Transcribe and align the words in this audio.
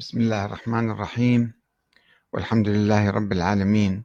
بسم 0.00 0.20
الله 0.20 0.44
الرحمن 0.44 0.90
الرحيم. 0.90 1.52
والحمد 2.32 2.68
لله 2.68 3.10
رب 3.10 3.32
العالمين. 3.32 4.04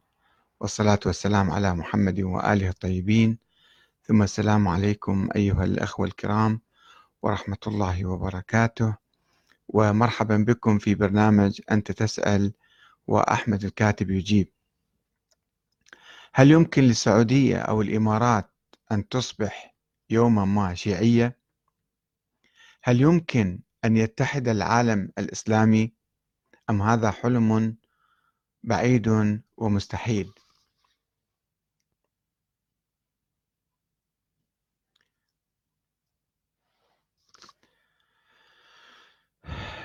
والصلاة 0.59 0.99
والسلام 1.05 1.51
على 1.51 1.73
محمد 1.73 2.21
وآله 2.21 2.69
الطيبين. 2.69 3.37
ثم 4.03 4.23
السلام 4.23 4.67
عليكم 4.67 5.29
أيها 5.35 5.63
الأخوة 5.63 6.05
الكرام 6.07 6.61
ورحمة 7.21 7.57
الله 7.67 8.05
وبركاته. 8.05 8.95
ومرحبا 9.67 10.37
بكم 10.37 10.79
في 10.79 10.95
برنامج 10.95 11.61
أنت 11.71 11.91
تسأل 11.91 12.53
وأحمد 13.07 13.63
الكاتب 13.63 14.11
يجيب. 14.11 14.47
هل 16.33 16.51
يمكن 16.51 16.83
للسعودية 16.83 17.57
أو 17.57 17.81
الإمارات 17.81 18.51
أن 18.91 19.07
تصبح 19.07 19.75
يوما 20.09 20.45
ما 20.45 20.73
شيعية؟ 20.73 21.37
هل 22.83 23.01
يمكن 23.01 23.59
أن 23.85 23.97
يتحد 23.97 24.47
العالم 24.47 25.11
الإسلامي 25.17 25.93
أم 26.69 26.81
هذا 26.81 27.11
حلم 27.11 27.77
بعيد 28.63 29.07
ومستحيل؟ 29.57 30.31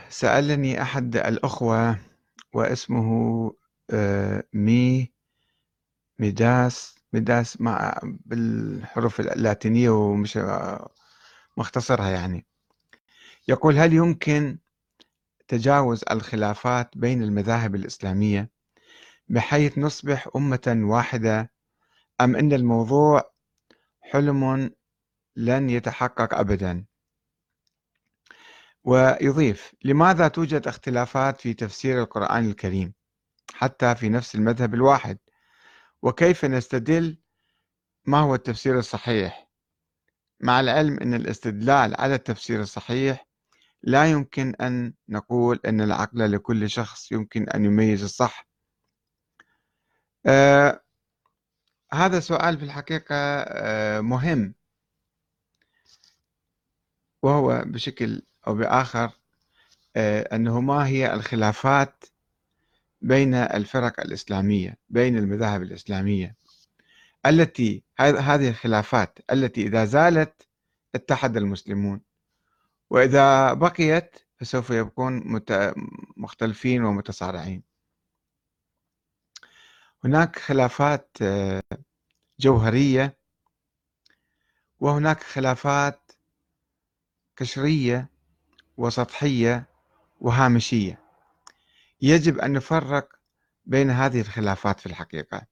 سألني 0.09 0.83
أحد 0.83 1.17
الأخوة 1.17 1.99
واسمه 2.55 3.53
آه، 3.91 4.45
مي 4.53 5.13
ميداس 6.19 6.95
ميداس 7.13 7.61
مع 7.61 8.01
بالحروف 8.03 9.21
اللاتينية 9.21 9.91
ومش 9.91 10.39
مختصرها 11.57 12.11
يعني. 12.11 12.47
يقول 13.51 13.79
هل 13.79 13.93
يمكن 13.93 14.59
تجاوز 15.49 16.05
الخلافات 16.11 16.99
بين 16.99 17.23
المذاهب 17.23 17.75
الإسلامية 17.75 18.51
بحيث 19.29 19.79
نصبح 19.79 20.29
أمة 20.37 20.81
واحدة 20.83 21.53
أم 22.21 22.37
أن 22.37 22.53
الموضوع 22.53 23.33
حلم 24.01 24.71
لن 25.37 25.71
يتحقق 25.71 26.35
أبدا؟ 26.35 26.85
ويضيف 28.85 29.75
لماذا 29.85 30.29
توجد 30.29 30.69
اختلافات 30.69 31.41
في 31.41 31.55
تفسير 31.55 32.01
القرآن 32.03 32.51
الكريم 32.51 32.95
حتى 33.55 33.95
في 33.95 34.09
نفس 34.09 34.35
المذهب 34.35 34.75
الواحد؟ 34.75 35.19
وكيف 36.03 36.45
نستدل؟ 36.45 37.19
ما 38.05 38.19
هو 38.19 38.35
التفسير 38.35 38.79
الصحيح؟ 38.79 39.51
مع 40.41 40.61
العلم 40.61 40.99
أن 41.01 41.15
الاستدلال 41.15 42.01
على 42.01 42.15
التفسير 42.15 42.61
الصحيح 42.61 43.30
لا 43.83 44.11
يمكن 44.11 44.55
أن 44.55 44.95
نقول 45.09 45.61
أن 45.67 45.81
العقل 45.81 46.33
لكل 46.33 46.71
شخص 46.71 47.13
يمكن 47.13 47.49
أن 47.49 47.65
يميز 47.65 48.03
الصح. 48.03 48.47
آه 50.27 50.81
هذا 51.93 52.21
سؤال 52.21 52.59
في 52.59 52.65
الحقيقة 52.65 53.15
آه 53.17 54.01
مهم. 54.01 54.55
وهو 57.23 57.63
بشكل 57.67 58.23
أو 58.47 58.55
بآخر 58.55 59.11
آه 59.97 60.37
أنه 60.37 60.61
ما 60.61 60.87
هي 60.87 61.15
الخلافات 61.15 62.05
بين 63.01 63.35
الفرق 63.35 64.01
الإسلامية 64.01 64.79
بين 64.89 65.19
المذاهب 65.19 65.63
الإسلامية؟ 65.63 66.37
التي 67.27 67.83
هذه 67.99 68.49
الخلافات 68.49 69.19
التي 69.33 69.63
إذا 69.63 69.85
زالت 69.85 70.49
اتحد 70.95 71.37
المسلمون. 71.37 72.01
وإذا 72.91 73.53
بقيت 73.53 74.17
فسوف 74.37 74.71
يبقون 74.71 75.43
مختلفين 76.17 76.85
ومتصارعين. 76.85 77.63
هناك 80.05 80.39
خلافات 80.39 81.17
آه، 81.23 81.63
جوهرية 82.41 83.19
وهناك 84.81 85.23
خلافات 85.23 86.13
قشرية 87.39 88.11
وسطحية 88.77 89.69
وهامشية. 90.21 91.03
يجب 92.01 92.39
أن 92.39 92.53
نفرق 92.53 93.09
بين 93.65 93.91
هذه 93.91 94.21
الخلافات 94.21 94.81
في 94.81 94.87
الحقيقة. 94.87 95.47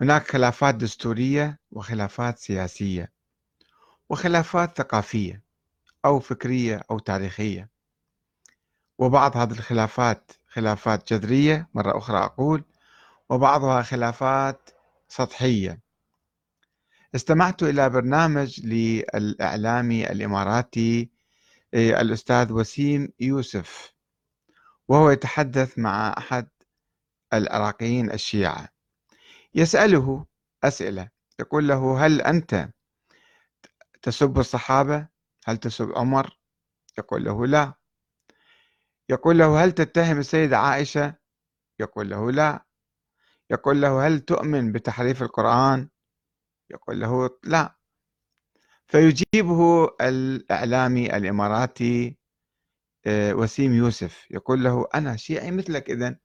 هناك 0.00 0.30
خلافات 0.30 0.74
دستورية 0.74 1.58
وخلافات 1.70 2.38
سياسية 2.38 3.12
وخلافات 4.08 4.78
ثقافية. 4.78 5.49
أو 6.04 6.20
فكرية 6.20 6.82
أو 6.90 6.98
تاريخية. 6.98 7.70
وبعض 8.98 9.36
هذه 9.36 9.52
الخلافات 9.52 10.32
خلافات 10.48 11.12
جذرية 11.12 11.68
مرة 11.74 11.98
أخرى 11.98 12.18
أقول 12.18 12.64
وبعضها 13.30 13.82
خلافات 13.82 14.70
سطحية. 15.08 15.80
استمعت 17.14 17.62
إلى 17.62 17.90
برنامج 17.90 18.60
للإعلامي 18.66 20.10
الإماراتي 20.10 21.10
إيه، 21.74 22.00
الأستاذ 22.00 22.52
وسيم 22.52 23.12
يوسف 23.20 23.94
وهو 24.88 25.10
يتحدث 25.10 25.78
مع 25.78 26.14
أحد 26.18 26.48
العراقيين 27.32 28.10
الشيعة. 28.12 28.68
يسأله 29.54 30.26
أسئلة 30.64 31.08
يقول 31.40 31.68
له 31.68 32.06
هل 32.06 32.20
أنت 32.20 32.68
تسب 34.02 34.38
الصحابة؟ 34.38 35.09
هل 35.44 35.56
تسب 35.56 35.92
عمر 35.96 36.38
يقول 36.98 37.24
له 37.24 37.46
لا. 37.46 37.74
يقول 39.08 39.38
له 39.38 39.64
هل 39.64 39.72
تتهم 39.72 40.18
السيدة 40.18 40.58
عائشة؟ 40.58 41.14
يقول 41.78 42.10
له 42.10 42.32
لا. 42.32 42.64
يقول 43.50 43.82
له 43.82 44.06
هل 44.06 44.20
تؤمن 44.20 44.72
بتحريف 44.72 45.22
القرآن؟ 45.22 45.88
يقول 46.70 47.00
له 47.00 47.38
لا. 47.44 47.76
فيجيبه 48.86 49.84
الإعلامي 50.00 51.16
الإماراتي 51.16 52.18
آه، 53.06 53.34
وسيم 53.34 53.72
يوسف. 53.74 54.30
يقول 54.30 54.64
له 54.64 54.88
أنا 54.94 55.16
شيعي 55.16 55.50
مثلك 55.50 55.90
إذن. 55.90 56.16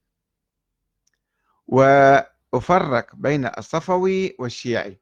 وأفرق 1.67 3.15
بين 3.15 3.45
الصفوي 3.45 4.35
والشيعي. 4.39 5.01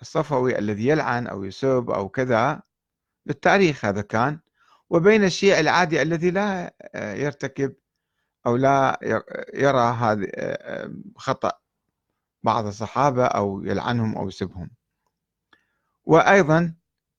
الصفوي 0.00 0.58
الذي 0.58 0.86
يلعن 0.88 1.26
أو 1.26 1.44
يسب 1.44 1.90
أو 1.90 2.08
كذا 2.08 2.62
بالتاريخ 3.26 3.84
هذا 3.84 4.02
كان 4.02 4.40
وبين 4.90 5.24
الشيعي 5.24 5.60
العادي 5.60 6.02
الذي 6.02 6.30
لا 6.30 6.74
آه، 6.82 7.14
يرتكب 7.14 7.74
أو 8.46 8.56
لا 8.56 8.98
يرى 9.54 9.78
هذا 9.78 10.26
آه، 10.34 10.92
خطأ 11.16 11.52
بعض 12.42 12.66
الصحابة 12.66 13.26
أو 13.26 13.64
يلعنهم 13.64 14.16
أو 14.16 14.28
يسبهم. 14.28 14.70
وأيضا 16.04 16.74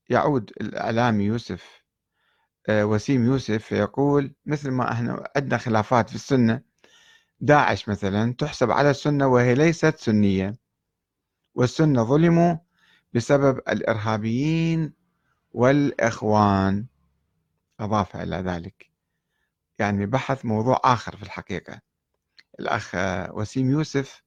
يعود 0.09 0.51
الإعلامي 0.61 1.23
يوسف 1.23 1.83
آه، 2.69 2.85
وسيم 2.85 3.25
يوسف 3.25 3.71
يقول 3.71 4.35
مثل 4.45 4.71
ما 4.71 4.91
إحنا 4.91 5.23
عندنا 5.35 5.57
خلافات 5.57 6.09
في 6.09 6.15
السنة 6.15 6.61
داعش 7.39 7.89
مثلا 7.89 8.33
تحسب 8.33 8.71
على 8.71 8.89
السنة 8.89 9.27
وهي 9.27 9.55
ليست 9.55 9.97
سنية 9.97 10.55
والسنة 11.55 12.03
ظلموا 12.03 12.55
بسبب 13.13 13.57
الإرهابيين 13.57 14.93
والإخوان. 15.53 16.85
أضاف 17.79 18.15
إلى 18.15 18.35
ذلك. 18.35 18.91
يعني 19.79 20.05
بحث 20.05 20.45
موضوع 20.45 20.81
آخر 20.83 21.15
في 21.17 21.23
الحقيقة. 21.23 21.81
الأخ 22.59 22.91
وسيم 23.33 23.71
يوسف 23.71 24.23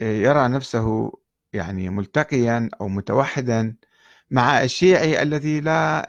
آه، 0.00 0.04
يرى 0.04 0.48
نفسه 0.48 1.12
يعني 1.52 1.88
ملتقيا 1.90 2.70
أو 2.80 2.88
متوحدا 2.88 3.76
مع 4.30 4.62
الشيعي 4.62 5.22
الذي 5.22 5.60
لا 5.60 6.04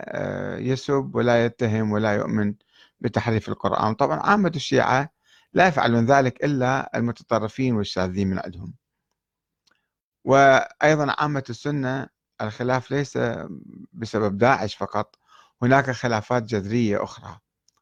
آه، 0.55 0.57
يسب 0.57 1.11
ولا 1.15 1.45
يتهم 1.45 1.91
ولا 1.91 2.13
يؤمن 2.13 2.55
بتحريف 2.99 3.49
القرآن. 3.49 3.93
طبعا 3.93 4.19
عامة 4.19 4.51
الشيعة 4.55 5.09
لا 5.53 5.67
يفعلون 5.67 6.05
ذلك 6.05 6.43
إلا 6.45 6.97
المتطرفين 6.97 7.75
والشاذين 7.75 8.27
من 8.29 8.39
عندهم. 8.39 8.73
وأيضا 10.25 11.15
عامة 11.19 11.43
السنة 11.49 12.07
الخلاف 12.43 12.91
ليس 12.91 13.19
بسبب 13.93 14.37
داعش 14.37 14.75
فقط 14.75 15.15
هناك 15.61 15.91
خلافات 15.91 16.43
جذرية 16.43 17.03
أخرى 17.03 17.39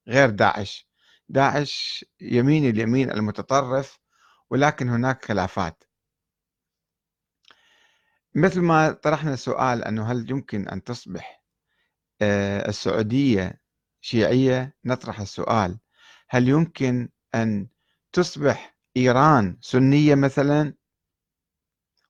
غير 0.07 0.29
داعش. 0.29 0.87
داعش 1.29 2.05
يمين 2.21 2.69
اليمين 2.69 3.11
المتطرف 3.11 3.99
ولكن 4.49 4.89
هناك 4.89 5.25
خلافات. 5.25 5.83
مثل 8.35 8.61
ما 8.61 8.91
طرحنا 8.91 9.33
السؤال 9.33 9.83
أنه 9.83 10.11
هل 10.11 10.31
يمكن 10.31 10.67
أن 10.67 10.83
تصبح 10.83 11.43
آه، 12.21 12.69
السعودية 12.69 13.61
شيعية 14.01 14.75
نطرح 14.85 15.19
السؤال 15.19 15.79
هل 16.29 16.49
يمكن 16.49 17.09
أن 17.35 17.67
تصبح 18.13 18.77
إيران 18.97 19.57
سنية 19.61 20.15
مثلا؟ 20.15 20.73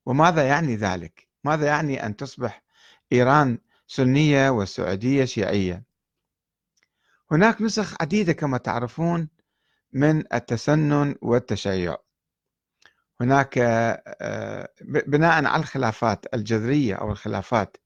وماذا 0.06 0.48
يعني 0.48 0.76
ذلك؟ 0.76 1.31
ماذا 1.44 1.66
يعني 1.66 2.06
أن 2.06 2.16
تصبح 2.16 2.64
إيران 3.12 3.60
سنية 3.88 4.50
والسعودية 4.50 5.26
شيعية؟ 5.26 5.84
هناك 7.32 7.62
نسخ 7.62 7.96
عديدة 8.02 8.34
كما 8.34 8.58
تعرفون 8.58 9.30
من 9.94 10.34
التسنن 10.34 11.16
والتشيع. 11.22 11.98
هناك 13.22 13.58
آه، 13.58 14.70
بناء 14.82 15.46
على 15.46 15.60
الخلافات 15.62 16.26
الجذرية 16.34 16.96
أو 16.96 17.12
الخلافات 17.12 17.78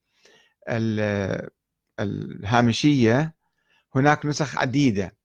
الهامشية 2.00 3.36
هناك 3.96 4.26
نسخ 4.26 4.58
عديدة. 4.58 5.18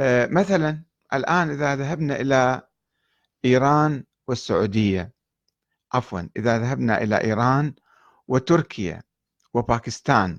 آه، 0.00 0.26
مثلا 0.26 0.84
الآن 1.12 1.50
إذا 1.50 1.76
ذهبنا 1.76 2.20
إلى 2.20 2.62
إيران 3.44 4.04
والسعودية. 4.28 5.12
عفوا 5.92 6.28
إذا 6.36 6.58
ذهبنا 6.58 7.02
إلى 7.02 7.20
إيران 7.20 7.74
وتركيا 8.28 9.02
وباكستان 9.54 10.38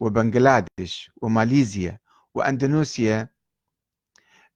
وبنغلاديش 0.00 1.10
وماليزيا 1.22 1.98
وأندونيسيا 2.34 3.28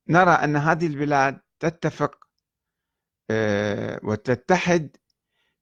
نرى 0.08 0.30
أن 0.30 0.56
هذه 0.56 0.86
البلاد 0.86 1.40
تتفق 1.60 2.26
آه، 3.30 4.00
وتتحد 4.02 4.96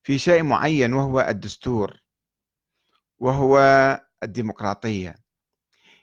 في 0.03 0.19
شيء 0.19 0.43
معين 0.43 0.93
وهو 0.93 1.21
الدستور 1.21 2.01
وهو 3.19 3.59
الديمقراطية. 4.23 5.15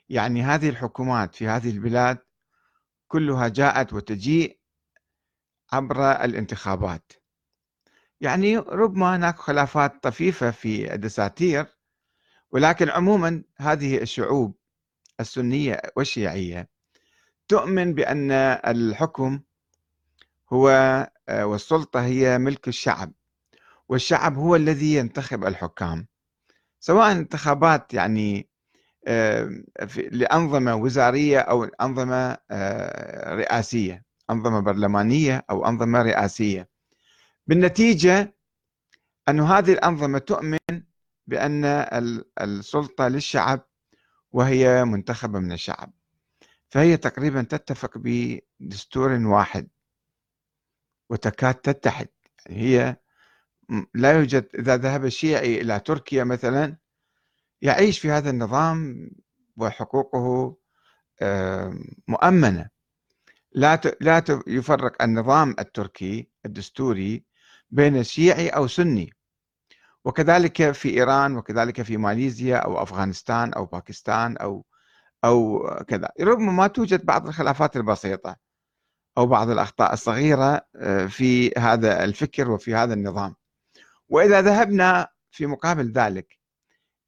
يعني 0.08 0.42
هذه 0.42 0.68
الحكومات 0.68 1.34
في 1.34 1.48
هذه 1.48 1.70
البلاد 1.70 2.18
كلها 3.08 3.48
جاءت 3.48 3.92
وتجيء 3.92 4.60
عبر 5.72 6.10
الانتخابات. 6.10 7.12
يعني 8.22 8.58
ربما 8.58 9.16
هناك 9.16 9.36
خلافات 9.38 10.02
طفيفة 10.02 10.50
في 10.50 10.94
الدساتير 10.94 11.66
ولكن 12.50 12.88
عموما 12.90 13.44
هذه 13.56 13.98
الشعوب 14.02 14.54
السنية 15.20 15.80
والشيعية 15.96 16.68
تؤمن 17.48 17.94
بأن 17.94 18.30
الحكم 18.66 19.40
هو 20.52 20.68
آه، 21.28 21.46
والسلطة 21.46 22.04
هي 22.04 22.38
ملك 22.38 22.68
الشعب 22.68 23.12
والشعب 23.88 24.36
هو 24.38 24.56
الذي 24.56 24.94
ينتخب 24.94 25.44
الحكام. 25.44 26.06
سواء 26.80 27.12
انتخابات 27.12 27.94
يعني 27.94 28.48
لأنظمة 30.12 30.74
وزارية 30.74 31.38
أو 31.38 31.64
أنظمة 31.64 32.36
آه، 32.50 33.34
رئاسية 33.34 34.04
أنظمة 34.30 34.60
برلمانية 34.60 35.44
أو 35.50 35.66
أنظمة 35.66 36.02
رئاسية. 36.02 36.71
بالنتيجة 37.46 38.36
أن 39.28 39.40
هذه 39.40 39.72
الأنظمة 39.72 40.18
تؤمن 40.18 40.58
بأن 41.26 41.64
السلطة 42.40 43.08
للشعب 43.08 43.68
وهي 44.32 44.84
منتخبة 44.84 45.38
من 45.38 45.52
الشعب. 45.52 45.92
فهي 46.68 46.96
تقريبا 46.96 47.42
تتفق 47.42 47.90
بدستور 47.96 49.12
واحد 49.12 49.68
وتكاد 51.10 51.54
تتحد. 51.54 52.08
يعني 52.46 52.60
هي 52.60 52.96
لا 53.94 54.12
يوجد 54.12 54.48
إذا 54.54 54.76
ذهب 54.76 55.04
الشيعي 55.04 55.60
إلى 55.60 55.80
تركيا 55.80 56.24
مثلا 56.24 56.76
يعيش 57.62 57.98
في 57.98 58.10
هذا 58.10 58.30
النظام 58.30 59.10
وحقوقه 59.56 60.56
مؤمنة. 62.08 62.68
لا 63.52 63.80
لا 64.00 64.24
يفرق 64.46 65.02
النظام 65.02 65.54
التركي 65.58 66.28
الدستوري 66.46 67.31
بين 67.72 68.02
شيعي 68.04 68.48
أو 68.48 68.66
سني. 68.66 69.12
وكذلك 70.04 70.70
في 70.72 70.90
إيران 70.90 71.36
وكذلك 71.36 71.82
في 71.82 71.96
ماليزيا 71.96 72.56
أو 72.56 72.82
أفغانستان 72.82 73.52
أو 73.52 73.64
باكستان 73.66 74.36
أو 74.36 74.64
أو 75.24 75.68
كذا. 75.88 76.08
ربما 76.20 76.52
ما 76.52 76.66
توجد 76.66 77.04
بعض 77.06 77.26
الخلافات 77.28 77.76
البسيطة 77.76 78.36
أو 79.18 79.26
بعض 79.26 79.50
الأخطاء 79.50 79.92
الصغيرة 79.92 80.60
آه، 80.76 81.06
في 81.06 81.50
هذا 81.58 82.04
الفكر 82.04 82.50
وفي 82.50 82.74
هذا 82.74 82.94
النظام. 82.94 83.34
وإذا 84.08 84.40
ذهبنا 84.42 85.08
في 85.30 85.46
مقابل 85.46 85.92
ذلك 85.92 86.38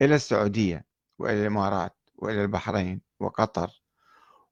إلى 0.03 0.15
السعودية 0.15 0.85
وإلى 1.19 1.41
الإمارات 1.41 1.97
وإلى 2.17 2.43
البحرين 2.43 3.01
وقطر 3.21 3.83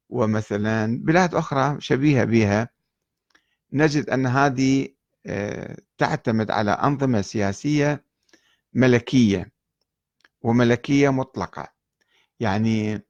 ومثلا 0.09 0.99
بلاد 1.03 1.35
أخرى 1.35 1.81
شبيهة 1.81 2.23
بها 2.23 2.69
نجد 3.73 4.09
أن 4.09 4.25
هذه 4.25 4.87
آه، 5.25 5.77
تعتمد 6.03 6.51
على 6.51 6.71
أنظمة 6.71 7.21
سياسية 7.21 8.05
ملكية 8.73 9.51
وملكية 10.41 11.09
مطلقة. 11.09 11.73
يعني 12.39 13.01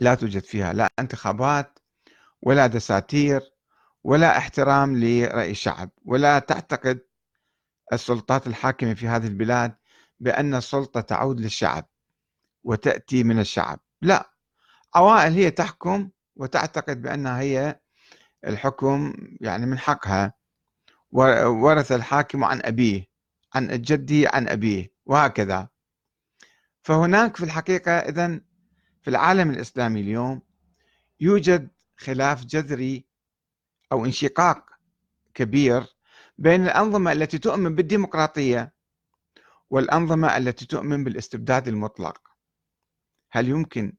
لا 0.00 0.14
توجد 0.14 0.44
فيها 0.44 0.72
لا 0.72 0.92
انتخابات 0.98 1.78
ولا 2.42 2.66
دساتير 2.66 3.40
ولا 4.04 4.38
احترام 4.38 4.96
لرأي 4.96 5.50
الشعب 5.50 5.90
ولا 6.04 6.38
تعتقد 6.38 7.00
السلطات 7.92 8.46
الحاكمة 8.46 8.94
في 8.94 9.08
هذه 9.08 9.26
البلاد 9.26 9.74
بأن 10.20 10.54
السلطة 10.54 11.00
تعود 11.00 11.40
للشعب 11.40 11.88
وتأتي 12.64 13.24
من 13.24 13.38
الشعب. 13.38 13.80
لا 14.02 14.30
عوائل 14.94 15.32
هي 15.32 15.50
تحكم 15.50 16.10
وتعتقد 16.36 17.02
بأنها 17.02 17.40
هي 17.40 17.80
الحكم 18.46 19.14
يعني 19.40 19.66
من 19.66 19.78
حقها. 19.78 20.41
ورث 21.12 21.92
الحاكم 21.92 22.44
عن 22.44 22.60
أبيه 22.64 23.06
عن 23.54 23.82
جده 23.82 24.30
عن 24.32 24.48
أبيه 24.48 24.92
وهكذا 25.06 25.68
فهناك 26.82 27.36
في 27.36 27.44
الحقيقة 27.44 27.92
إذا 27.92 28.40
في 29.02 29.10
العالم 29.10 29.50
الإسلامي 29.50 30.00
اليوم 30.00 30.42
يوجد 31.20 31.70
خلاف 31.96 32.44
جذري 32.44 33.06
أو 33.92 34.04
انشقاق 34.04 34.70
كبير 35.34 35.96
بين 36.38 36.64
الأنظمة 36.64 37.12
التي 37.12 37.38
تؤمن 37.38 37.74
بالديمقراطية 37.74 38.72
والأنظمة 39.70 40.36
التي 40.36 40.66
تؤمن 40.66 41.04
بالاستبداد 41.04 41.68
المطلق 41.68 42.20
هل 43.30 43.48
يمكن 43.48 43.96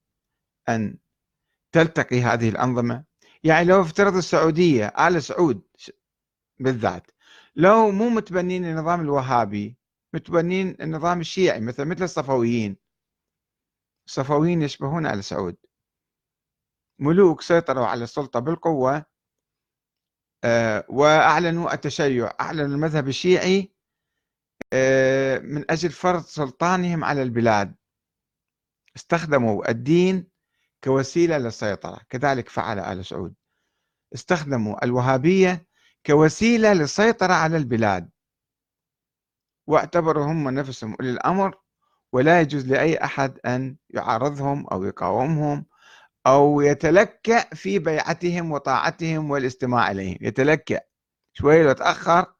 أن 0.70 0.98
تلتقي 1.72 2.22
هذه 2.22 2.50
الأنظمة؟ 2.50 3.04
يعني 3.44 3.66
لو 3.66 3.82
افترض 3.82 4.16
السعودية 4.16 4.88
آل 4.88 5.24
سعود 5.24 5.62
بالذات. 6.60 7.12
لو 7.56 7.92
مو 7.92 8.10
متبنين 8.10 8.66
النظام 8.66 9.02
الوهابي 9.02 9.78
متبنين 10.14 10.78
النظام 10.82 11.20
الشيعي 11.20 11.60
مثل 11.60 11.86
مثل 11.86 12.04
الصفويين. 12.04 12.78
الصفويين 14.08 14.62
يشبهون 14.62 15.06
آل 15.06 15.24
سعود. 15.24 15.58
ملوك 17.00 17.42
سيطروا 17.42 17.86
على 17.88 18.04
السلطة 18.04 18.40
بالقوة 18.40 19.06
آه، 20.44 20.86
وأعلنوا 20.90 21.74
التشيع 21.74 22.34
أعلنوا 22.42 22.76
المذهب 22.76 23.08
الشيعي 23.08 23.74
آه، 24.74 25.40
من 25.40 25.72
أجل 25.72 25.92
فرض 25.92 26.22
سلطانهم 26.22 27.04
على 27.04 27.24
البلاد. 27.24 27.76
استخدموا 28.96 29.70
الدين 29.72 30.28
كوسيلة 30.84 31.38
للسيطرة 31.38 32.02
كذلك 32.10 32.50
فعل 32.50 32.80
آل 32.80 33.06
سعود. 33.06 33.36
استخدموا 34.14 34.86
الوهابية 34.86 35.68
كوسيلة 36.06 36.74
للسيطرة 36.74 37.34
على 37.34 37.58
البلاد. 37.58 38.10
واعتبروا 39.68 40.26
هم 40.26 40.50
نفسهم 40.50 40.96
أولي 41.00 41.10
الأمر 41.12 41.58
ولا 42.14 42.42
يجوز 42.42 42.68
لأي 42.68 42.98
أحد 42.98 43.40
أن 43.46 43.78
يعارضهم 43.90 44.68
أو 44.68 44.84
يقاومهم 44.84 45.66
أو 46.28 46.62
يتلكأ 46.62 47.56
في 47.56 47.80
بيعتهم 47.80 48.52
وطاعتهم 48.52 49.32
والاستماع 49.32 49.92
إليهم. 49.92 50.18
يتلكأ. 50.22 50.82
شوي 51.34 51.64
لو 51.64 51.72
تأخر 51.72 52.34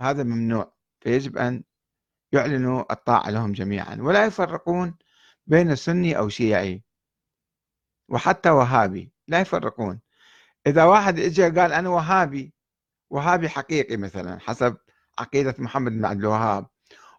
هذا 0.00 0.22
ممنوع. 0.22 0.72
فيجب 1.00 1.38
أن 1.38 1.64
يعلنوا 2.32 2.92
الطاعة 2.92 3.30
لهم 3.30 3.52
جميعا. 3.52 3.96
ولا 4.00 4.24
يفرقون 4.24 4.94
بين 5.46 5.76
سني 5.76 6.18
أو 6.18 6.28
شيعي. 6.28 6.82
وحتى 8.08 8.50
وهابي. 8.50 9.12
لا 9.28 9.40
يفرقون. 9.40 10.00
إذا 10.66 10.84
واحد 10.84 11.18
إجا 11.18 11.60
قال 11.60 11.72
أنا 11.72 11.88
وهابي 11.88 12.54
وهابي 13.10 13.48
حقيقي 13.48 13.96
مثلا 13.96 14.40
حسب 14.40 14.76
عقيدة 15.18 15.54
محمد 15.58 15.92
بن 15.92 16.04
عبد 16.04 16.20
الوهاب. 16.20 16.66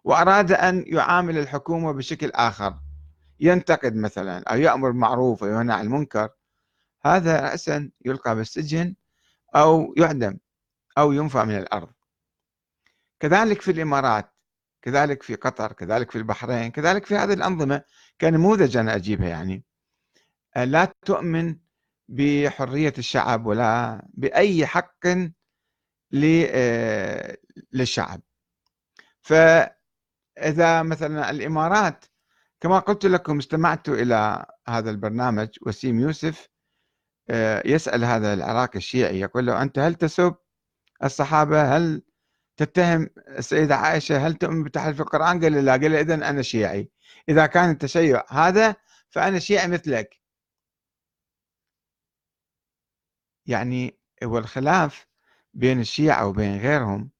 وأراد 0.04 0.52
أن 0.52 0.84
يعامل 0.86 1.38
الحكومة 1.38 1.92
بشكل 1.92 2.30
آخر. 2.30 2.78
ينتقد 3.40 3.96
مثلا 3.96 4.42
أو 4.52 4.56
يأمر 4.56 4.90
بالمعروف 4.90 5.42
وينهى 5.42 5.76
عن 5.76 5.84
المنكر. 5.84 6.28
هذا 7.02 7.40
رأسا 7.40 7.90
يلقى 8.04 8.36
بالسجن 8.36 8.94
أو 9.56 9.94
يعدم 9.96 10.38
أو 10.98 11.12
ينفى 11.12 11.44
من 11.44 11.56
الأرض. 11.56 11.90
كذلك 13.20 13.60
في 13.62 13.70
الإمارات 13.70 14.34
كذلك 14.82 15.22
في 15.22 15.34
قطر 15.34 15.72
كذلك 15.72 16.10
في 16.10 16.18
البحرين 16.18 16.70
كذلك 16.70 17.06
في 17.06 17.16
هذه 17.16 17.32
الأنظمة 17.32 17.82
كنموذج 18.20 18.76
أنا 18.76 18.94
أجيبها 18.94 19.28
يعني. 19.28 19.64
لا 20.56 20.92
تؤمن 21.06 21.56
بحرية 22.08 22.92
الشعب 22.98 23.46
ولا 23.46 24.02
بأي 24.14 24.66
حق 24.66 25.06
للشعب. 27.72 28.20
فإذا 29.22 30.82
مثلا 30.82 31.30
الإمارات 31.30 32.04
كما 32.60 32.78
قلت 32.78 33.06
لكم 33.06 33.38
استمعت 33.38 33.88
إلى 33.88 34.46
هذا 34.68 34.90
البرنامج 34.90 35.48
وسيم 35.66 36.00
يوسف 36.00 36.48
آه، 37.30 37.62
يسأل 37.66 38.04
هذا 38.04 38.34
العراقي 38.34 38.78
الشيعي 38.78 39.20
يقول 39.20 39.46
له 39.46 39.62
أنت 39.62 39.78
هل 39.78 39.94
تسب 39.94 40.34
الصحابة؟ 41.04 41.76
هل 41.76 42.02
تتهم 42.56 43.10
السيدة 43.28 43.76
عائشة؟ 43.76 44.26
هل 44.26 44.34
تؤمن 44.34 44.64
بتحريف 44.64 45.00
القرآن؟ 45.00 45.44
قال 45.44 45.52
لا. 45.64 45.72
قال 45.72 45.94
إذا 45.94 46.14
أنا 46.14 46.42
شيعي. 46.42 46.90
إذا 47.28 47.46
كان 47.46 47.70
التشيع 47.70 48.24
هذا 48.30 48.76
فأنا 49.10 49.38
شيعي 49.38 49.68
مثلك. 49.68 50.20
يعني 53.46 53.98
هو 54.24 54.38
الخلاف 54.38 55.06
بين 55.54 55.80
الشيعة 55.80 56.26
وبين 56.26 56.56
غيرهم 56.60 57.10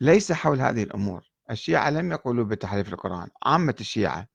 ليس 0.00 0.32
حول 0.32 0.60
هذه 0.60 0.82
الأمور. 0.82 1.30
الشيعة 1.50 1.90
لم 1.90 2.12
يقولوا 2.12 2.44
بتحريف 2.44 2.92
القرآن. 2.92 3.28
عامة 3.46 3.74
الشيعة 3.80 4.26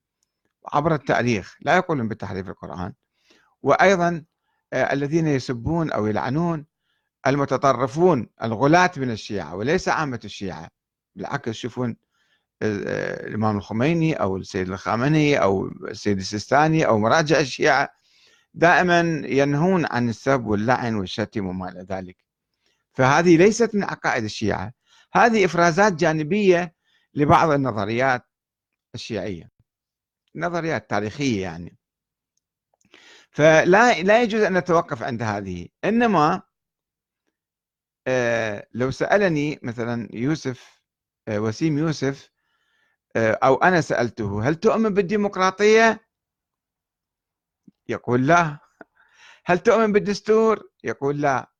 عبر 0.73 0.93
التاريخ 0.95 1.57
لا 1.61 1.75
يقولون 1.75 2.07
بتحريف 2.07 2.49
القرآن. 2.49 2.93
وأيضا 3.61 4.23
آه، 4.73 4.93
الذين 4.93 5.27
يسبون 5.27 5.91
أو 5.91 6.07
يلعنون 6.07 6.65
المتطرفون 7.27 8.29
الغلاة 8.43 8.91
من 8.97 9.11
الشيعة 9.11 9.55
وليس 9.55 9.89
عامة 9.89 10.19
الشيعة. 10.25 10.69
بالعكس 11.15 11.47
يشوفون 11.47 11.97
آه، 12.61 13.27
الإمام 13.27 13.57
الخميني 13.57 14.13
أو 14.13 14.37
السيد 14.37 14.69
الخامنئي 14.69 15.37
أو 15.37 15.67
السيد 15.67 16.17
السيستاني 16.17 16.85
أو 16.87 16.99
مراجع 16.99 17.39
الشيعة 17.39 17.89
دائما 18.53 18.99
ينهون 19.25 19.85
عن 19.91 20.09
السب 20.09 20.45
واللعن 20.45 20.95
والشتم 20.95 21.45
وما 21.45 21.69
إلى 21.69 21.85
ذلك. 21.89 22.22
فهذه 22.93 23.37
ليست 23.37 23.75
من 23.75 23.83
عقائد 23.83 24.23
الشيعة. 24.23 24.73
هذه 25.13 25.45
إفرازات 25.45 25.93
جانبية 25.93 26.75
لبعض 27.13 27.49
النظريات 27.49 28.25
الشيعية. 28.95 29.49
نظريات 30.35 30.89
تاريخية 30.89 31.41
يعني. 31.41 31.77
فلا 33.31 34.01
لا 34.01 34.21
يجوز 34.21 34.41
أن 34.41 34.57
نتوقف 34.57 35.03
عند 35.03 35.21
هذه. 35.23 35.67
إنما 35.83 36.41
آه، 38.07 38.67
لو 38.73 38.91
سألني 38.91 39.59
مثلا 39.63 40.09
يوسف 40.13 40.81
آه، 41.27 41.39
وسيم 41.39 41.77
يوسف 41.77 42.29
آه، 43.15 43.39
أو 43.43 43.55
أنا 43.55 43.81
سألته 43.81 44.49
هل 44.49 44.55
تؤمن 44.55 44.93
بالديمقراطية؟ 44.93 46.07
يقول 47.87 48.27
لا. 48.27 48.59
هل 49.45 49.59
تؤمن 49.59 49.91
بالدستور؟ 49.91 50.69
يقول 50.83 51.21
لا. 51.21 51.52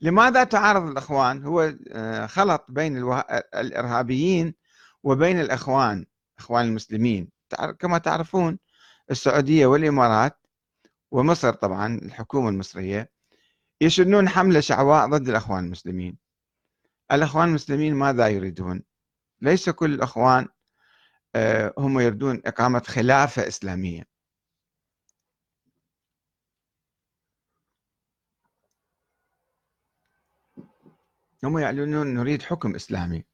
لماذا 0.00 0.44
تعارض 0.44 0.86
الإخوان؟ 0.90 1.44
هو 1.44 1.74
خلط 2.26 2.66
بين 2.68 2.96
الإرهابيين 3.54 4.54
وبين 5.02 5.40
الإخوان 5.40 6.06
إخوان 6.38 6.64
المسلمين. 6.66 7.28
كما 7.78 7.98
تعرفون 7.98 8.58
السعودية 9.10 9.66
والإمارات 9.66 10.38
ومصر 11.10 11.52
طبعا 11.52 11.94
الحكومة 12.02 12.48
المصرية 12.48 13.10
يشنون 13.80 14.28
حملة 14.28 14.60
شعواء 14.60 15.06
ضد 15.08 15.28
الأخوان 15.28 15.64
المسلمين. 15.64 16.18
الأخوان 17.12 17.48
المسلمين 17.48 17.94
ماذا 17.94 18.28
يريدون؟ 18.28 18.82
ليس 19.40 19.70
كل 19.70 19.94
الأخوان 19.94 20.48
آه، 21.34 21.74
هم 21.78 22.00
يريدون 22.00 22.42
إقامة 22.46 22.82
خلافة 22.86 23.48
إسلامية. 23.48 24.13
هم 31.44 31.58
يعلنون 31.58 32.14
نريد 32.14 32.42
حكم 32.42 32.74
إسلامي. 32.74 33.24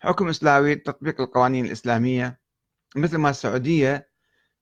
حكم 0.00 0.28
إسلامي 0.28 0.74
تطبيق 0.74 1.20
القوانين 1.20 1.64
الإسلامية. 1.64 2.40
مثل 2.96 3.16
ما 3.16 3.30
السعودية 3.30 4.10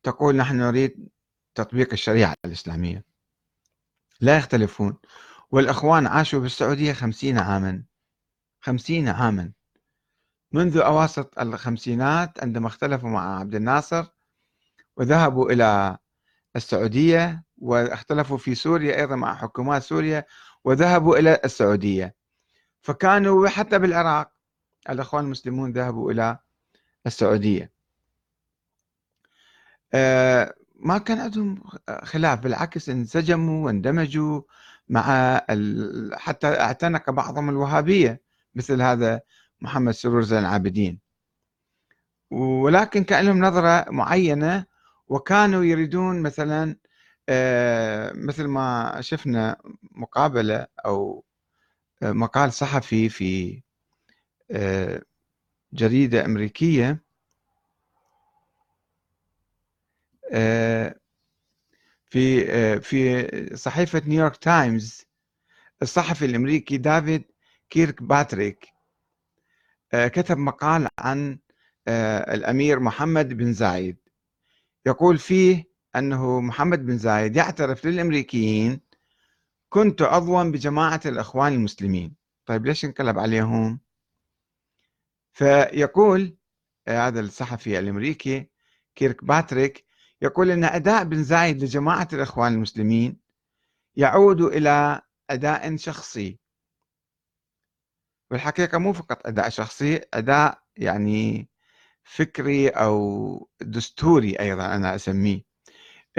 تقول 0.02 0.36
نحن 0.36 0.56
نريد 0.56 1.08
تطبيق 1.54 1.92
الشريعة 1.92 2.34
الإسلامية. 2.44 3.04
لا 4.20 4.38
يختلفون. 4.38 4.98
والإخوان 5.50 6.06
عاشوا 6.06 6.40
بالسعودية 6.40 6.92
خمسين 6.92 7.38
عاما. 7.38 7.84
خمسين 8.60 9.08
عاما. 9.08 9.52
منذ 10.52 10.78
أواسط 10.78 11.38
الخمسينات 11.38 12.42
عندما 12.42 12.66
اختلفوا 12.66 13.08
مع 13.08 13.38
عبد 13.40 13.54
الناصر 13.54 14.06
وذهبوا 14.96 15.52
إلى 15.52 15.98
السعودية 16.56 17.44
واختلفوا 17.58 18.38
في 18.38 18.54
سوريا 18.54 19.00
أيضا 19.00 19.16
مع 19.16 19.34
حكومات 19.34 19.82
سوريا 19.82 20.24
وذهبوا 20.64 21.18
إلى 21.18 21.40
السعودية. 21.44 22.14
فكانوا 22.86 23.48
حتى 23.48 23.78
بالعراق 23.78 24.32
الأخوان 24.90 25.24
المسلمون 25.24 25.72
ذهبوا 25.72 26.12
إلى 26.12 26.38
السعودية 27.06 27.72
آه، 29.94 30.54
ما 30.76 30.98
كان 30.98 31.18
عندهم 31.18 31.62
خلاف 32.02 32.40
بالعكس 32.40 32.88
انسجموا 32.88 33.66
واندمجوا 33.66 34.42
مع. 34.88 35.36
حتى 36.12 36.46
اعتنق 36.46 37.10
بعضهم 37.10 37.50
الوهابية 37.50 38.20
مثل 38.54 38.82
هذا 38.82 39.20
محمد 39.60 39.92
سرور 39.92 40.22
زين 40.22 40.38
العابدين 40.38 41.00
ولكن 42.30 43.04
كان 43.04 43.26
لهم 43.26 43.44
نظرة 43.44 43.90
معينة 43.90 44.64
وكانوا 45.08 45.64
يريدون 45.64 46.22
مثلا 46.22 46.76
آه، 47.28 48.12
مثل 48.14 48.46
ما 48.46 48.96
شفنا 49.00 49.56
مقابلة 49.92 50.66
أو 50.86 51.24
مقال 52.02 52.52
صحفي 52.52 53.08
في 53.08 53.62
آه، 54.50 55.02
جريدة 55.72 56.24
أمريكية 56.24 57.02
في 62.04 62.80
في 62.80 63.56
صحيفة 63.56 64.02
نيويورك 64.06 64.36
تايمز 64.36 65.04
الصحفي 65.82 66.24
الأمريكي 66.24 66.76
دافيد 66.76 67.24
كيرك 67.70 68.02
باتريك 68.02 68.66
كتب 69.94 70.38
مقال 70.38 70.88
عن 70.98 71.38
الأمير 72.28 72.80
محمد 72.80 73.28
بن 73.28 73.52
زايد. 73.52 73.96
يقول 74.86 75.18
فيه 75.18 75.64
أنه 75.96 76.40
محمد 76.40 76.86
بن 76.86 76.98
زايد 76.98 77.36
يعترف 77.36 77.86
للأمريكيين 77.86 78.80
كنت 79.68 80.02
عضوا 80.02 80.42
بجماعة 80.42 81.00
الإخوان 81.06 81.52
المسلمين. 81.52 82.16
طيب 82.46 82.66
ليش 82.66 82.84
انقلب 82.84 83.18
عليهم؟ 83.18 83.80
فيقول 85.32 86.36
هذا 86.88 87.20
الصحفي 87.20 87.78
الأمريكي 87.78 88.50
كيرك 88.94 89.24
باتريك 89.24 89.86
يقول 90.22 90.50
أن 90.50 90.64
أداء 90.64 91.04
بن 91.04 91.22
زايد 91.24 91.62
لجماعة 91.62 92.08
الإخوان 92.12 92.52
المسلمين 92.54 93.20
يعود 93.96 94.40
إلى 94.40 95.02
أداء 95.30 95.76
شخصي. 95.76 96.38
والحقيقة 98.30 98.78
مو 98.78 98.92
فقط 98.92 99.26
أداء 99.26 99.48
شخصي 99.48 100.00
أداء 100.14 100.62
يعني 100.76 101.48
فكري 102.04 102.68
أو 102.68 103.48
دستوري 103.60 104.40
أيضا 104.40 104.74
أنا 104.74 104.94
أسميه. 104.94 105.42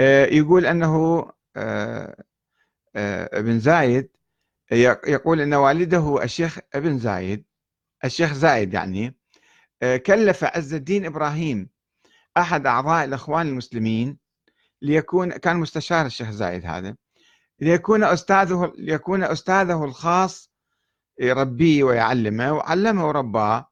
آه، 0.00 0.26
يقول 0.26 0.66
أنه 0.66 1.24
آه، 2.98 3.24
آه، 3.24 3.38
ابن 3.38 3.58
زايد 3.58 4.10
يقول 5.06 5.40
أن 5.40 5.54
والده 5.54 6.22
الشيخ 6.22 6.58
ابن 6.74 6.98
زايد 6.98 7.44
الشيخ 8.04 8.32
زايد 8.32 8.74
يعني 8.74 9.16
كلف 10.06 10.44
عز 10.44 10.74
الدين 10.74 11.06
إبراهيم 11.06 11.70
أحد 12.36 12.66
أعضاء 12.66 13.04
الإخوان 13.04 13.48
المسلمين 13.48 14.18
ليكون 14.82 15.32
كان 15.32 15.56
مستشار 15.56 16.06
الشيخ 16.06 16.30
زايد 16.30 16.66
هذا 16.66 16.96
ليكون 17.60 18.04
أستاذه 18.04 18.72
ليكون 18.78 19.24
أستاذه 19.24 19.84
الخاص 19.84 20.52
يربيه 21.20 21.84
ويعلمه 21.84 22.52
وعلمه 22.52 23.08
ورباه 23.08 23.70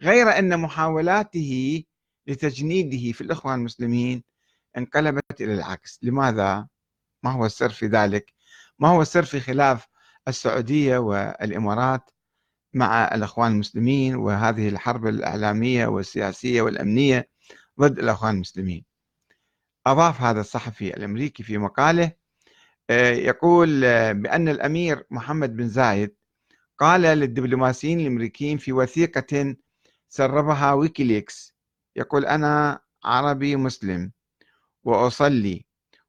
غير 0.00 0.38
أن 0.38 0.60
محاولاته 0.60 1.84
لتجنيده 2.26 3.12
في 3.12 3.20
الإخوان 3.20 3.58
المسلمين 3.58 4.24
انقلبت 4.76 5.40
إلى 5.40 5.54
العكس 5.54 5.98
لماذا؟ 6.02 6.68
ما 7.22 7.30
هو 7.30 7.46
السر 7.46 7.68
في 7.68 7.86
ذلك؟ 7.86 8.37
ما 8.78 8.88
هو 8.88 9.02
السر 9.02 9.24
في 9.24 9.40
خلاف 9.40 9.86
السعودية 10.28 10.98
والإمارات 10.98 12.10
مع 12.74 13.14
الإخوان 13.14 13.52
المسلمين 13.52 14.16
وهذه 14.16 14.68
الحرب 14.68 15.06
الإعلامية 15.06 15.86
والسياسية 15.86 16.62
والأمنية 16.62 17.28
ضد 17.80 17.98
الأخوان 17.98 18.34
المسلمين؟ 18.34 18.84
أضاف 19.86 20.20
هذا 20.22 20.40
الصحفي 20.40 20.96
الأمريكي 20.96 21.42
في 21.42 21.58
مقاله 21.58 22.12
آه، 22.90 23.10
يقول 23.10 23.84
آه، 23.84 24.12
بأن 24.12 24.48
الأمير 24.48 25.04
محمد 25.10 25.56
بن 25.56 25.68
زايد 25.68 26.14
قال 26.78 27.00
للدبلوماسيين 27.00 28.00
الأمريكيين 28.00 28.58
في 28.58 28.72
وثيقة 28.72 29.56
سربها 30.08 30.72
ويكيليكس 30.72 31.54
يقول 31.96 32.24
أنا 32.24 32.80
عربي 33.04 33.56
مسلم 33.56 34.12
وأصلي 34.84 35.64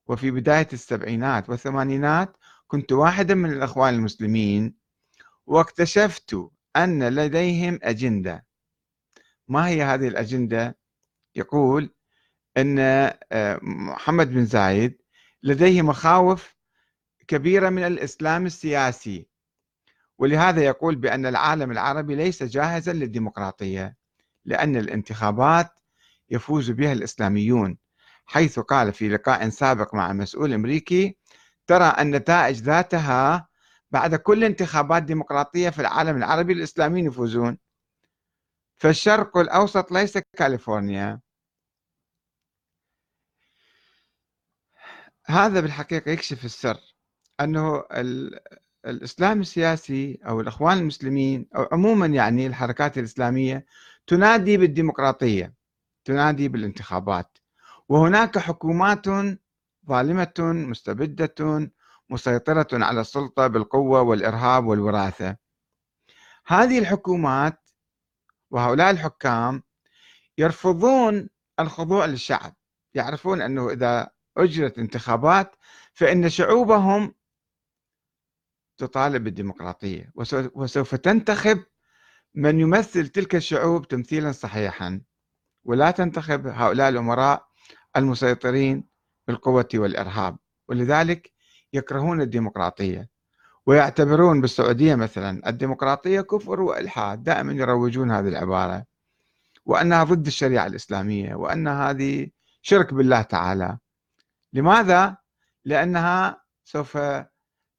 وفي 0.07 0.31
بداية 0.31 0.67
السبعينات 0.73 1.49
والثمانينات 1.49 2.37
كنت 2.69 2.91
واحدا 2.91 3.35
من 3.35 3.51
الأخوان 3.51 3.93
المسلمين 3.93 4.75
واكتشفت 5.45 6.49
أن 6.75 7.09
لديهم 7.09 7.79
أجندة 7.83 8.45
ما 9.47 9.67
هي 9.67 9.83
هذه 9.83 10.07
الأجندة؟ 10.07 10.77
يقول 11.35 11.93
أن 12.57 12.79
آه، 12.79 13.59
محمد 13.61 14.29
بن 14.29 14.45
زايد 14.45 15.01
لديه 15.43 15.81
مخاوف 15.81 16.55
كبيرة 17.27 17.69
من 17.69 17.83
الإسلام 17.83 18.45
السياسي 18.45 19.27
ولهذا 20.17 20.63
يقول 20.63 20.95
بأن 20.95 21.25
العالم 21.25 21.71
العربي 21.71 22.15
ليس 22.15 22.43
جاهزا 22.43 22.93
للديمقراطية 22.93 23.97
لأن 24.45 24.75
الانتخابات 24.75 25.69
يفوز 26.29 26.71
بها 26.71 26.91
الإسلاميون 26.91 27.77
حيث 28.25 28.59
قال 28.59 28.93
في 28.93 29.09
لقاء 29.09 29.49
سابق 29.49 29.95
مع 29.95 30.13
مسؤول 30.13 30.53
أمريكي 30.53 31.17
ترى 31.69 31.95
النتائج 31.99 32.55
ذاتها 32.61 33.47
بعد 33.91 34.15
كل 34.15 34.43
انتخابات 34.43 35.03
ديمقراطية 35.03 35.69
في 35.69 35.79
العالم 35.81 36.17
العربي 36.17 36.53
الإسلاميين 36.53 37.05
يفوزون. 37.05 37.57
فالشرق 38.77 39.37
الأوسط 39.37 39.91
ليس 39.91 40.17
كاليفورنيا. 40.37 41.19
هذا 45.25 45.61
بالحقيقة 45.61 46.11
يكشف 46.11 46.45
السر 46.45 46.95
أنه 47.39 47.83
الإسلام 48.85 49.41
السياسي 49.41 50.19
أو 50.27 50.41
الإخوان 50.41 50.77
المسلمين 50.77 51.47
أو 51.55 51.67
عموما 51.71 52.05
يعني 52.05 52.47
الحركات 52.47 52.97
الإسلامية 52.97 53.65
تنادي 54.07 54.57
بالديمقراطية 54.57 55.53
تنادي 56.05 56.47
بالانتخابات. 56.47 57.37
وهناك 57.89 58.37
حكومات 58.37 59.07
ظالمة 59.89 60.33
مستبدة 60.39 61.69
مسيطرة 62.09 62.67
على 62.73 63.01
السلطة 63.01 63.47
بالقوة 63.47 64.01
والإرهاب 64.01 64.65
والوراثة. 64.65 65.37
هذه 66.47 66.79
الحكومات 66.79 67.69
وهؤلاء 68.51 68.91
الحكام 68.91 69.63
يرفضون 70.37 71.29
الخضوع 71.59 72.05
للشعب. 72.05 72.55
يعرفون 72.93 73.41
أنه 73.41 73.69
إذا 73.69 74.09
أجرت 74.37 74.79
انتخابات 74.79 75.55
فإن 75.93 76.29
شعوبهم 76.29 77.15
تطالب 78.77 79.23
بالديمقراطية 79.23 80.11
وسوف 80.55 80.95
تنتخب 80.95 81.63
من 82.35 82.59
يمثل 82.59 83.07
تلك 83.07 83.35
الشعوب 83.35 83.87
تمثيلا 83.87 84.31
صحيحا. 84.31 85.01
ولا 85.63 85.91
تنتخب 85.91 86.47
هؤلاء 86.47 86.89
الأمراء 86.89 87.47
المسيطرين 87.97 88.88
بالقوة 89.29 89.67
والإرهاب 89.75 90.37
ولذلك 90.67 91.31
يكرهون 91.73 92.21
الديمقراطية 92.21 93.09
ويعتبرون 93.65 94.41
بالسعودية 94.41 94.95
مثلا 94.95 95.49
الديمقراطية 95.49 96.21
كفر 96.21 96.61
وإلحاد 96.61 97.23
دائما 97.23 97.53
يروجون 97.53 98.11
هذه 98.11 98.27
العبارة 98.27 98.85
وأنها 99.65 100.03
ضد 100.03 100.27
الشريعة 100.27 100.65
الإسلامية 100.65 101.35
وأن 101.35 101.67
هذه 101.67 102.27
شرك 102.61 102.93
بالله 102.93 103.21
تعالى 103.21 103.77
لماذا؟ 104.53 105.17
لأنها 105.65 106.43
سوف 106.63 106.97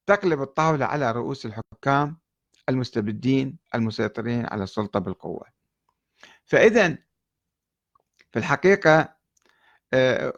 تقلب 0.07 0.41
الطاولة 0.41 0.85
على 0.85 1.11
رؤوس 1.11 1.45
الحكام 1.45 2.17
المستبدين 2.69 3.57
المسيطرين 3.75 4.45
على 4.45 4.63
السلطة 4.63 4.99
بالقوة 4.99 5.45
فإذا 6.45 6.97
في 8.31 8.39
الحقيقة 8.39 9.20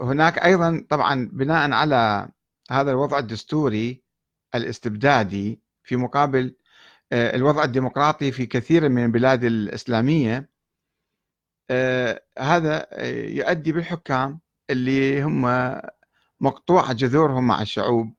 هناك 0.01 0.37
أيضا 0.39 0.85
طبعا 0.89 1.29
بناء 1.33 1.71
على 1.71 2.29
هذا 2.71 2.91
الوضع 2.91 3.19
الدستوري 3.19 4.03
الاستبدادي 4.55 5.61
في 5.83 5.95
مقابل 5.95 6.55
آه، 7.11 7.35
الوضع 7.35 7.63
الديمقراطي 7.63 8.31
في 8.31 8.45
كثير 8.45 8.89
من 8.89 9.05
البلاد 9.05 9.43
الإسلامية 9.43 10.49
آه، 11.69 12.23
هذا 12.39 12.87
يؤدي 13.09 13.71
بالحكام 13.71 14.39
اللي 14.69 15.23
هم 15.23 15.45
مقطوعة 16.39 16.93
جذورهم 16.93 17.47
مع 17.47 17.61
الشعوب 17.61 18.15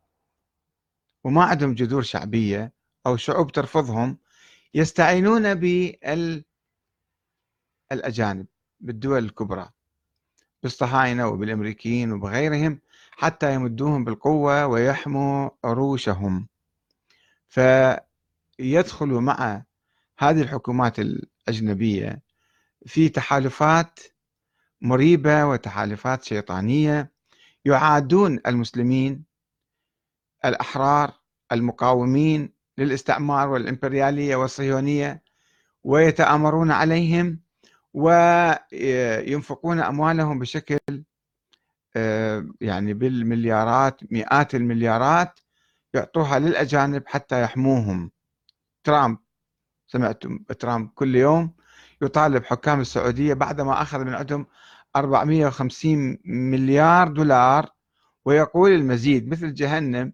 وما 1.24 1.44
عندهم 1.44 1.74
جذور 1.74 2.02
شعبية 2.02 2.72
أو 3.06 3.16
شعوب 3.16 3.52
ترفضهم 3.52 4.18
يستعينون 4.74 5.54
بالأجانب 7.90 8.46
بالدول 8.80 9.24
الكبرى. 9.24 9.73
بالصهاينة 10.64 11.28
وبالأمريكيين 11.28 12.12
وبغيرهم 12.12 12.80
حتى 13.10 13.54
يمدوهم 13.54 14.04
بالقوة 14.04 14.66
ويحموا 14.66 15.50
عروشهم. 15.64 16.48
فيدخلوا 17.48 19.20
مع 19.20 19.62
هذه 20.18 20.42
الحكومات 20.42 20.98
الأجنبية 20.98 22.22
في 22.86 23.08
تحالفات 23.08 23.98
مريبة 24.80 25.46
وتحالفات 25.46 26.24
شيطانية. 26.24 27.12
يعادون 27.64 28.40
المسلمين 28.46 29.24
الأحرار 30.44 31.12
المقاومين 31.52 32.52
للاستعمار 32.78 33.48
والإمبريالية 33.48 34.36
والصهيونية 34.36 35.22
ويتآمرون 35.84 36.70
عليهم 36.70 37.43
وينفقون 37.94 39.80
أموالهم 39.80 40.38
بشكل 40.38 40.78
آه، 41.96 42.48
يعني 42.60 42.94
بالمليارات 42.94 44.00
مئات 44.12 44.54
المليارات 44.54 45.40
يعطوها 45.94 46.38
للأجانب 46.38 47.02
حتى 47.06 47.42
يحموهم. 47.42 48.10
ترامب 48.84 49.18
سمعتم 49.86 50.38
ترامب 50.38 50.90
كل 50.94 51.16
يوم 51.16 51.54
يطالب 52.02 52.44
حكام 52.44 52.80
السعودية 52.80 53.34
بعدما 53.34 53.82
أخذ 53.82 54.04
من 54.04 54.14
عندهم 54.14 54.46
450 54.96 56.18
مليار 56.24 57.08
دولار 57.08 57.70
ويقول 58.24 58.70
المزيد 58.70 59.28
مثل 59.28 59.54
جهنم 59.54 60.12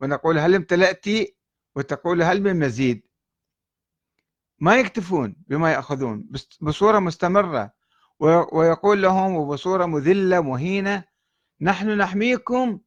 ونقول 0.00 0.38
هل 0.38 0.54
امتلأت 0.54 1.06
وتقول 1.76 2.22
هل 2.22 2.42
من 2.42 2.58
مزيد؟ 2.58 3.07
ما 4.60 4.76
يكتفون 4.76 5.36
بما 5.48 5.72
يأخذون 5.72 6.28
بصورة 6.60 6.98
مستمرة. 6.98 7.78
ويقول 8.20 9.02
لهم 9.02 9.36
وبصورة 9.36 9.86
مذلة 9.86 10.40
مهينة 10.40 11.04
نحن 11.60 11.98
نحميكم 11.98 12.80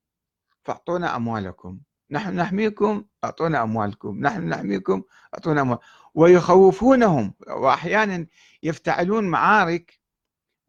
فأعطونا 0.63 1.15
أموالكم. 1.15 1.79
نحن 2.11 2.35
نحميكم 2.35 3.03
أعطونا 3.23 3.63
أموالكم. 3.63 4.19
نحن 4.19 4.49
نحميكم 4.49 5.03
أعطونا 5.33 5.61
أموال 5.61 5.77
ويخوفونهم. 6.13 7.33
وأحيانا 7.47 8.27
يفتعلون 8.63 9.23
معارك 9.23 9.99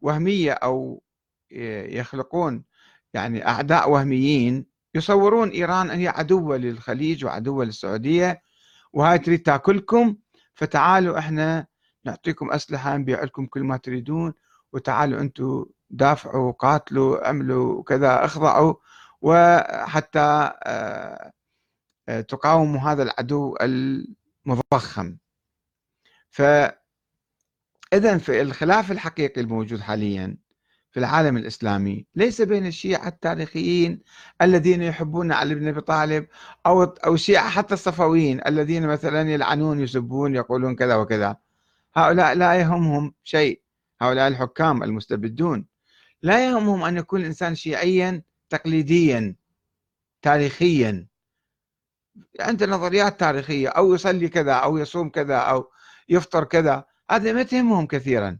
وهمية 0.01 0.51
أو 0.51 1.03
يخلقون 1.51 2.63
يعني 3.13 3.47
أعداء 3.47 3.89
وهميين 3.89 4.65
يصورون 4.95 5.49
إيران 5.49 5.89
هي 5.89 6.07
عدوة 6.07 6.57
للخليج 6.57 7.25
وعدوة 7.25 7.65
للسعودية. 7.65 8.41
وهاي 8.93 9.19
تريد 9.19 9.41
تأكلكم 9.41 10.15
فتعالوا 10.55 11.19
إحنا 11.19 11.67
نعطيكم 12.05 12.51
أسلحة 12.51 12.97
نبيع 12.97 13.23
لكم 13.23 13.45
كل 13.45 13.63
ما 13.63 13.77
تريدون 13.77 14.33
وتعالوا 14.73 15.21
أنتم 15.21 15.65
دافعوا 15.89 16.51
قاتلوا 16.51 17.27
عملوا 17.27 17.83
كذا 17.83 18.25
اخضعوا 18.25 18.75
وحتى 19.21 20.51
آه، 20.63 21.31
آه، 22.09 22.21
تقاوموا 22.21 22.79
هذا 22.81 23.03
العدو 23.03 23.55
المضخم. 23.61 25.17
فإذا 26.29 26.77
في 28.17 28.41
الخلاف 28.41 28.91
الحقيقي 28.91 29.41
الموجود 29.41 29.79
حاليا 29.81 30.37
في 30.93 30.99
العالم 30.99 31.37
الإسلامي 31.37 32.05
ليس 32.15 32.41
بين 32.41 32.65
الشيعة 32.65 33.07
التاريخيين 33.07 34.01
الذين 34.41 34.81
يحبون 34.81 35.31
علي 35.31 35.55
بن 35.55 35.67
أبي 35.67 35.81
طالب 35.81 36.27
أو 36.65 36.83
أو 36.83 37.13
الشيعة 37.13 37.49
حتى 37.49 37.73
الصفويين 37.73 38.41
الذين 38.47 38.87
مثلا 38.87 39.31
يلعنون 39.31 39.79
يسبون 39.79 40.35
يقولون 40.35 40.75
كذا 40.75 40.95
وكذا. 40.95 41.37
هؤلاء 41.95 42.33
لا 42.33 42.53
يهمهم 42.55 43.13
شيء. 43.23 43.61
هؤلاء 44.01 44.27
الحكام 44.27 44.83
المستبدون. 44.83 45.65
لا 46.21 46.45
يهمهم 46.45 46.83
أن 46.83 46.97
يكون 46.97 47.21
الإنسان 47.21 47.55
شيعيا 47.55 48.21
تقليديا 48.49 49.35
تاريخيا. 50.21 51.07
عنده 52.39 52.65
نظريات 52.65 53.19
تاريخية 53.19 53.69
أو 53.69 53.93
يصلي 53.93 54.29
كذا 54.29 54.53
أو 54.53 54.77
يصوم 54.77 55.09
كذا 55.09 55.37
أو 55.37 55.71
يفطر 56.09 56.43
كذا. 56.43 56.85
هذا 57.11 57.33
ما 57.33 57.43
تهمهم 57.43 57.87
كثيرا. 57.87 58.39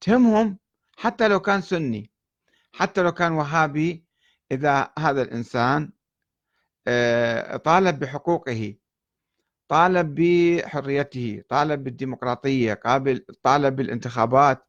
تهمهم 0.00 0.58
حتى 0.96 1.28
لو 1.28 1.40
كان 1.40 1.60
سني 1.60 2.10
حتى 2.72 3.02
لو 3.02 3.12
كان 3.12 3.32
وهابي 3.32 4.04
إذا 4.52 4.92
هذا 4.98 5.22
الإنسان 5.22 5.92
آه، 6.88 7.56
طالب 7.56 7.98
بحقوقه 7.98 8.74
طالب 9.68 10.14
بحريته 10.14 11.42
طالب 11.48 11.84
بالديمقراطية 11.84 12.74
قابل 12.74 13.26
طالب 13.42 13.76
بالانتخابات 13.76 14.66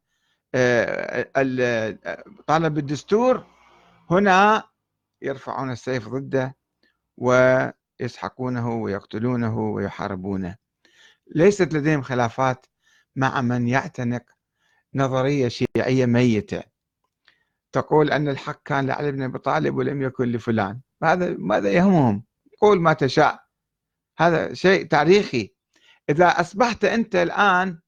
آه، 0.55 1.27
طالب 2.47 2.73
بالدستور 2.73 3.45
هنا 4.09 4.63
يرفعون 5.21 5.71
السيف 5.71 6.07
ضده 6.07 6.55
ويسحقونه 7.17 8.75
ويقتلونه 8.75 9.59
ويحاربونه. 9.59 10.55
ليست 11.35 11.73
لديهم 11.73 12.01
خلافات 12.01 12.65
مع 13.15 13.41
من 13.41 13.67
يعتنق 13.67 14.23
نظرية 14.95 15.47
شيعية 15.47 16.05
ميتة. 16.05 16.63
تقول 17.71 18.11
أن 18.11 18.29
الحق 18.29 18.63
كان 18.63 18.87
لعلي 18.87 19.11
بن 19.11 19.21
أبي 19.21 19.39
طالب 19.39 19.75
ولم 19.75 20.01
يكن 20.01 20.31
لفلان. 20.31 20.81
هذا 21.03 21.35
ماذا 21.39 21.71
يهمهم؟ 21.71 22.23
قول 22.61 22.81
ما 22.81 22.93
تشاء. 22.93 23.43
هذا 24.17 24.53
شيء 24.53 24.87
تاريخي. 24.87 25.53
إذا 26.09 26.27
أصبحت 26.27 26.85
أنت 26.85 27.15
الآن 27.15 27.79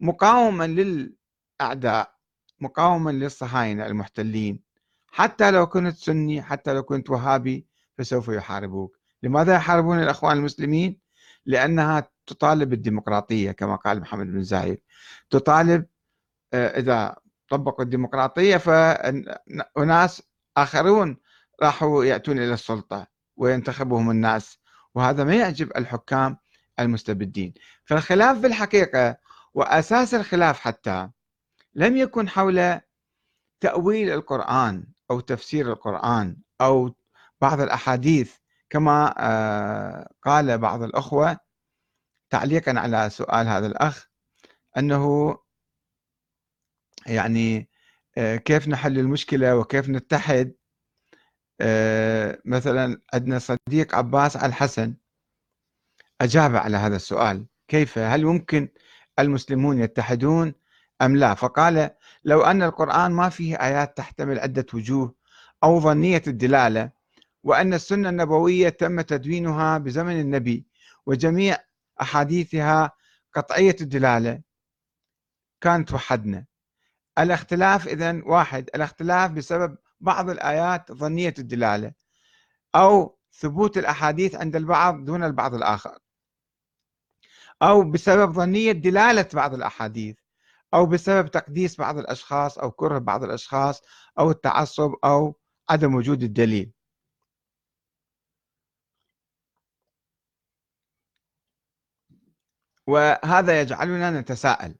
مقاوما 0.00 0.66
للأعداء 0.66 2.16
مقاوما 2.60 3.10
للصهاينة 3.10 3.86
المحتلين 3.86 4.62
حتى 5.06 5.50
لو 5.50 5.66
كنت 5.66 5.96
سني 5.96 6.42
حتى 6.42 6.72
لو 6.72 6.82
كنت 6.82 7.10
وهابي 7.10 7.66
فسوف 7.98 8.28
يحاربوك. 8.28 8.98
لماذا 9.22 9.54
يحاربون 9.54 10.02
الأخوان 10.02 10.36
المسلمين؟ 10.36 11.00
لأنها 11.46 12.10
تطالب 12.26 12.70
بالديمقراطية 12.70 13.52
كما 13.52 13.76
قال 13.76 14.00
محمد 14.00 14.26
بن 14.26 14.42
زايد. 14.42 14.80
تطالب 15.30 15.86
إذا 16.54 17.16
طبقوا 17.48 17.84
الديمقراطية 17.84 18.56
فأناس 18.56 20.22
آخرون 20.56 21.16
راحوا 21.62 22.04
يأتون 22.04 22.38
إلى 22.38 22.54
السلطة 22.54 23.06
وينتخبهم 23.36 24.10
الناس. 24.10 24.58
وهذا 24.94 25.24
ما 25.24 25.34
يعجب 25.34 25.76
الحكام 25.76 26.36
المستبدين. 26.80 27.54
فالخلاف 27.84 28.40
في 28.40 28.46
الحقيقة 28.46 29.16
وأساس 29.54 30.14
الخلاف 30.14 30.60
حتى 30.60 31.10
لم 31.74 31.96
يكن 31.96 32.28
حول 32.28 32.80
تأويل 33.60 34.10
القرآن 34.10 34.86
أو 35.10 35.20
تفسير 35.20 35.72
القرآن 35.72 36.36
أو 36.60 36.94
بعض 37.40 37.60
الأحاديث 37.60 38.36
كما 38.70 39.14
آه، 39.18 40.10
قال 40.22 40.58
بعض 40.58 40.82
الأخوة 40.82 41.38
تعليقا 42.30 42.78
على 42.78 43.10
سؤال 43.10 43.46
هذا 43.48 43.66
الأخ 43.66 44.08
أنه 44.78 45.36
يعني 47.06 47.68
آه، 48.18 48.36
كيف 48.36 48.68
نحل 48.68 48.98
المشكلة 48.98 49.56
وكيف 49.56 49.88
نتحد؟ 49.88 50.54
آه، 51.60 52.38
مثلا 52.44 53.00
عندنا 53.14 53.38
صديق 53.38 53.94
عباس 53.94 54.36
الحسن. 54.36 54.94
أجاب 56.20 56.56
على 56.56 56.76
هذا 56.76 56.96
السؤال 56.96 57.46
كيف؟ 57.68 57.98
هل 57.98 58.20
يمكن 58.20 58.68
المسلمون 59.18 59.78
يتحدون 59.80 60.54
أم 61.02 61.16
لا؟ 61.16 61.34
فقال 61.34 61.90
لو 62.24 62.42
أن 62.42 62.62
القرآن 62.62 63.12
ما 63.12 63.28
فيه 63.28 63.56
آيات 63.56 63.96
تحتمل 63.96 64.38
عدة 64.38 64.66
وجوه 64.74 65.14
أو 65.64 65.80
ظنية 65.80 66.22
الدلالة 66.26 66.90
وأن 67.44 67.74
السنة 67.74 68.08
النبوية 68.08 68.68
تم 68.68 69.00
تدوينها 69.00 69.78
بزمن 69.78 70.20
النبي 70.20 70.66
وجميع 71.06 71.56
أحاديثها 72.00 72.92
قطعية 73.34 73.76
الدلالة 73.80 74.40
كانت 75.60 75.92
وحدنا 75.92 76.44
الاختلاف 77.18 77.88
إذا 77.88 78.22
واحد 78.24 78.70
الاختلاف 78.74 79.30
بسبب 79.30 79.76
بعض 80.00 80.30
الآيات 80.30 80.92
ظنية 80.92 81.34
الدلالة 81.38 81.92
أو 82.74 83.18
ثبوت 83.32 83.78
الأحاديث 83.78 84.34
عند 84.34 84.56
البعض 84.56 85.04
دون 85.04 85.24
البعض 85.24 85.54
الآخر 85.54 85.98
أو 87.62 87.90
بسبب 87.90 88.32
ظنية 88.32 88.72
دلالة 88.72 89.28
بعض 89.34 89.54
الأحاديث 89.54 90.16
أو 90.74 90.86
بسبب 90.86 91.28
تقديس 91.30 91.76
بعض 91.76 91.98
الأشخاص 91.98 92.58
أو 92.58 92.70
كره 92.70 92.98
بعض 92.98 93.24
الأشخاص 93.24 93.82
أو 94.18 94.30
التعصب 94.30 94.92
أو 95.04 95.36
عدم 95.70 95.94
وجود 95.94 96.22
الدليل. 96.22 96.72
وهذا 102.86 103.60
يجعلنا 103.60 104.10
نتساءل. 104.20 104.74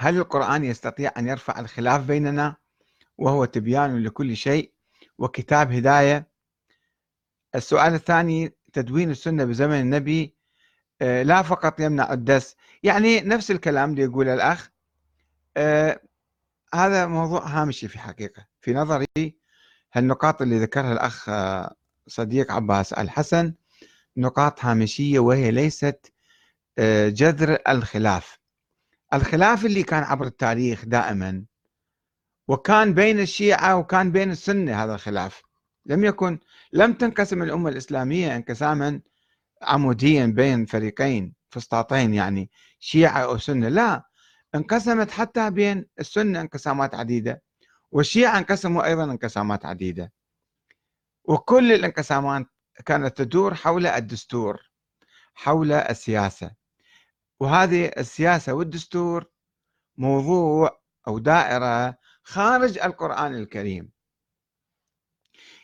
هل 0.00 0.16
القرآن 0.16 0.64
يستطيع 0.64 1.12
أن 1.18 1.28
يرفع 1.28 1.60
الخلاف 1.60 2.06
بيننا 2.06 2.56
وهو 3.18 3.44
تبيان 3.44 4.02
لكل 4.04 4.36
شيء 4.36 4.72
وكتاب 5.18 5.72
هداية؟ 5.72 6.28
السؤال 7.54 7.94
الثاني 7.94 8.52
تدوين 8.72 9.10
السنة 9.10 9.44
بزمن 9.44 9.80
النبي 9.80 10.34
آه، 11.02 11.22
لا 11.22 11.42
فقط 11.42 11.80
يمنع 11.80 12.12
الدس. 12.12 12.56
يعني 12.82 13.20
نفس 13.20 13.50
الكلام 13.50 13.90
اللي 13.90 14.02
يقوله 14.02 14.34
الأخ 14.34 14.70
آه، 15.56 16.00
هذا 16.74 17.06
موضوع 17.06 17.46
هامشي 17.46 17.88
في 17.88 17.98
حقيقة. 17.98 18.46
في 18.60 18.74
نظري 18.74 19.36
هالنقاط 19.92 20.42
اللي 20.42 20.58
ذكرها 20.58 20.92
الأخ 20.92 21.28
آه، 21.28 21.74
صديق 22.06 22.52
عباس 22.52 22.92
الحسن 22.92 23.54
نقاط 24.16 24.64
هامشية 24.64 25.18
وهي 25.18 25.50
ليست 25.50 26.12
جذر 27.08 27.58
الخلاف. 27.68 28.37
الخلاف 29.14 29.66
اللي 29.66 29.82
كان 29.82 30.02
عبر 30.02 30.26
التاريخ 30.26 30.84
دائما 30.84 31.44
وكان 32.48 32.94
بين 32.94 33.20
الشيعة 33.20 33.76
وكان 33.76 34.12
بين 34.12 34.30
السنة 34.30 34.84
هذا 34.84 34.94
الخلاف. 34.94 35.42
لم 35.86 36.04
يكن 36.04 36.38
لم 36.72 36.92
تنقسم 36.92 37.42
الأمة 37.42 37.68
الإسلامية 37.68 38.36
انقساما 38.36 39.00
عموديا 39.62 40.26
بين 40.26 40.66
فريقين 40.66 41.34
فسطاطين 41.50 42.14
يعني 42.14 42.50
شيعة 42.78 43.20
أو 43.22 43.38
سنة. 43.38 43.68
لا 43.68 44.08
انقسمت 44.54 45.10
حتى 45.10 45.50
بين 45.50 45.86
السنة 46.00 46.40
انقسامات 46.40 46.94
عديدة 46.94 47.42
والشيعة 47.90 48.38
انقسموا 48.38 48.84
أيضا 48.84 49.04
انقسامات 49.04 49.66
عديدة. 49.66 50.12
وكل 51.24 51.72
الانقسامات 51.72 52.46
كانت 52.86 53.16
تدور 53.16 53.54
حول 53.54 53.86
الدستور 53.86 54.70
حول 55.34 55.72
السياسة. 55.72 56.57
وهذه 57.40 57.86
السياسة 57.98 58.52
والدستور 58.52 59.24
موضوع 59.96 60.80
أو 61.08 61.18
دائرة 61.18 61.98
خارج 62.22 62.78
القرآن 62.78 63.34
الكريم. 63.34 63.90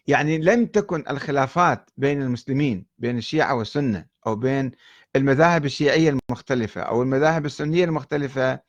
يعني 0.07 0.39
لم 0.39 0.67
تكن 0.67 1.05
الخلافات 1.11 1.91
بين 1.97 2.23
المسلمين 2.23 2.87
بين 2.99 3.19
الشيعة 3.19 3.55
والسنة 3.55 4.07
أو 4.27 4.37
بين 4.37 4.73
المذاهب 5.17 5.65
الشيعية 5.65 6.11
المختلفة 6.11 6.81
أو 6.81 7.03
المذاهب 7.03 7.47
السنية 7.47 7.85
المختلفة 7.85 8.61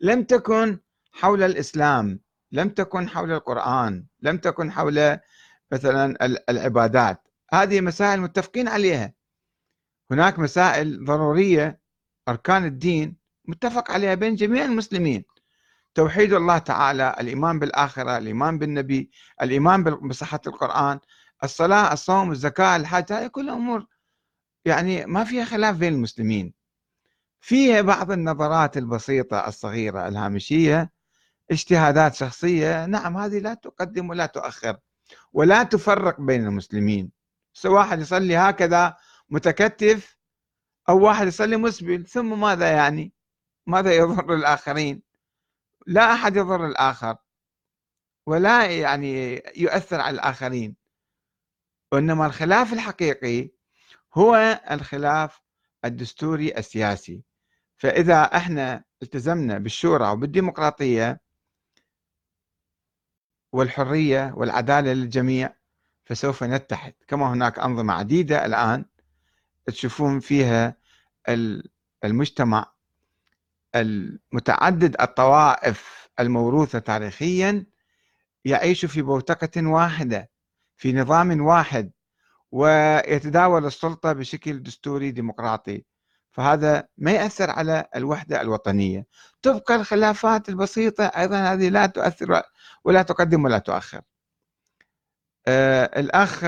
لم 0.00 0.22
تكن 0.24 0.78
حول 1.12 1.42
الإسلام 1.42 2.20
لم 2.52 2.68
تكن 2.68 3.08
حول 3.08 3.32
القرآن 3.32 4.06
لم 4.20 4.38
تكن 4.38 4.72
حول 4.72 5.18
مثلا 5.72 6.16
العبادات. 6.50 7.28
هذه 7.52 7.80
مسائل 7.80 8.20
متفقين 8.20 8.68
عليها. 8.68 9.14
هناك 10.10 10.38
مسائل 10.38 11.04
ضرورية 11.04 11.80
أركان 12.28 12.64
الدين 12.64 13.16
متفق 13.44 13.90
عليها 13.90 14.14
بين 14.14 14.34
جميع 14.34 14.64
المسلمين. 14.64 15.24
توحيد 15.94 16.32
الله 16.32 16.58
تعالى 16.58 17.16
الإيمان 17.20 17.58
بالآخرة 17.58 18.18
الإيمان 18.18 18.58
بالنبي 18.58 19.10
الإيمان 19.42 19.82
بصحة 19.82 20.40
القرآن 20.46 21.00
الصلاة 21.44 21.92
الصوم 21.92 22.32
الزكاة 22.32 22.76
الحج 22.76 23.12
هذه 23.12 23.26
كلها 23.26 23.54
أمور. 23.54 23.86
يعني 24.64 25.06
ما 25.06 25.24
فيها 25.24 25.44
خلاف 25.44 25.76
بين 25.76 25.92
المسلمين. 25.92 26.54
فيها 27.40 27.80
بعض 27.80 28.10
النظرات 28.10 28.76
البسيطة 28.76 29.48
الصغيرة 29.48 30.08
الهامشية 30.08 30.92
اجتهادات 31.50 32.14
شخصية. 32.14 32.86
نعم 32.86 33.16
هذه 33.16 33.38
لا 33.38 33.54
تقدم 33.54 34.10
ولا 34.10 34.26
تؤخر 34.26 34.76
ولا 35.32 35.62
تفرق 35.62 36.20
بين 36.20 36.46
المسلمين. 36.46 37.10
سواء 37.52 37.74
واحد 37.74 38.00
يصلي 38.00 38.36
هكذا 38.36 38.96
متكتف 39.30 40.13
أو 40.88 41.04
واحد 41.04 41.26
يصلي 41.26 41.56
مسبل 41.56 42.06
ثم 42.06 42.40
ماذا 42.40 42.72
يعني؟ 42.72 43.12
ماذا 43.66 43.92
يضر 43.96 44.34
الآخرين؟ 44.34 45.02
لا 45.86 46.12
أحد 46.12 46.36
يضر 46.36 46.66
الآخر 46.66 47.16
ولا 48.26 48.66
يعني 48.66 49.42
يؤثر 49.56 50.00
على 50.00 50.14
الآخرين 50.14 50.76
وإنما 51.92 52.26
الخلاف 52.26 52.72
الحقيقي 52.72 53.50
هو 54.14 54.60
الخلاف 54.70 55.42
الدستوري 55.84 56.58
السياسي. 56.58 57.22
فإذا 57.76 58.22
إحنا 58.22 58.84
التزمنا 59.02 59.58
بالشورى 59.58 60.10
وبالديمقراطية 60.10 61.20
والحرية 63.52 64.32
والعدالة 64.36 64.92
للجميع 64.92 65.54
فسوف 66.04 66.42
نتحد. 66.44 66.94
كما 67.08 67.32
هناك 67.32 67.58
أنظمة 67.58 67.94
عديدة 67.94 68.46
الآن 68.46 68.84
تشوفون 69.66 70.20
فيها 70.20 70.76
المجتمع 72.04 72.72
المتعدد 73.74 74.96
الطوائف 75.00 76.08
الموروثة 76.20 76.78
تاريخيا 76.78 77.66
يعيش 78.44 78.84
في 78.84 79.02
بوتقة 79.02 79.66
واحدة 79.66 80.30
في 80.76 80.92
نظام 80.92 81.40
واحد 81.40 81.90
ويتداول 82.52 83.66
السلطة 83.66 84.12
بشكل 84.12 84.62
دستوري 84.62 85.10
ديمقراطي. 85.10 85.84
فهذا 86.30 86.88
ما 86.98 87.10
يأثر 87.12 87.50
على 87.50 87.88
الوحدة 87.96 88.40
الوطنية. 88.40 89.06
تبقى 89.42 89.74
الخلافات 89.74 90.48
البسيطة 90.48 91.04
أيضا 91.04 91.36
هذه 91.52 91.68
لا 91.68 91.86
تؤثر 91.86 92.42
ولا 92.84 93.02
تقدم 93.02 93.44
ولا 93.44 93.58
تؤخر. 93.58 94.02
آه 95.46 96.00
الأخ 96.00 96.44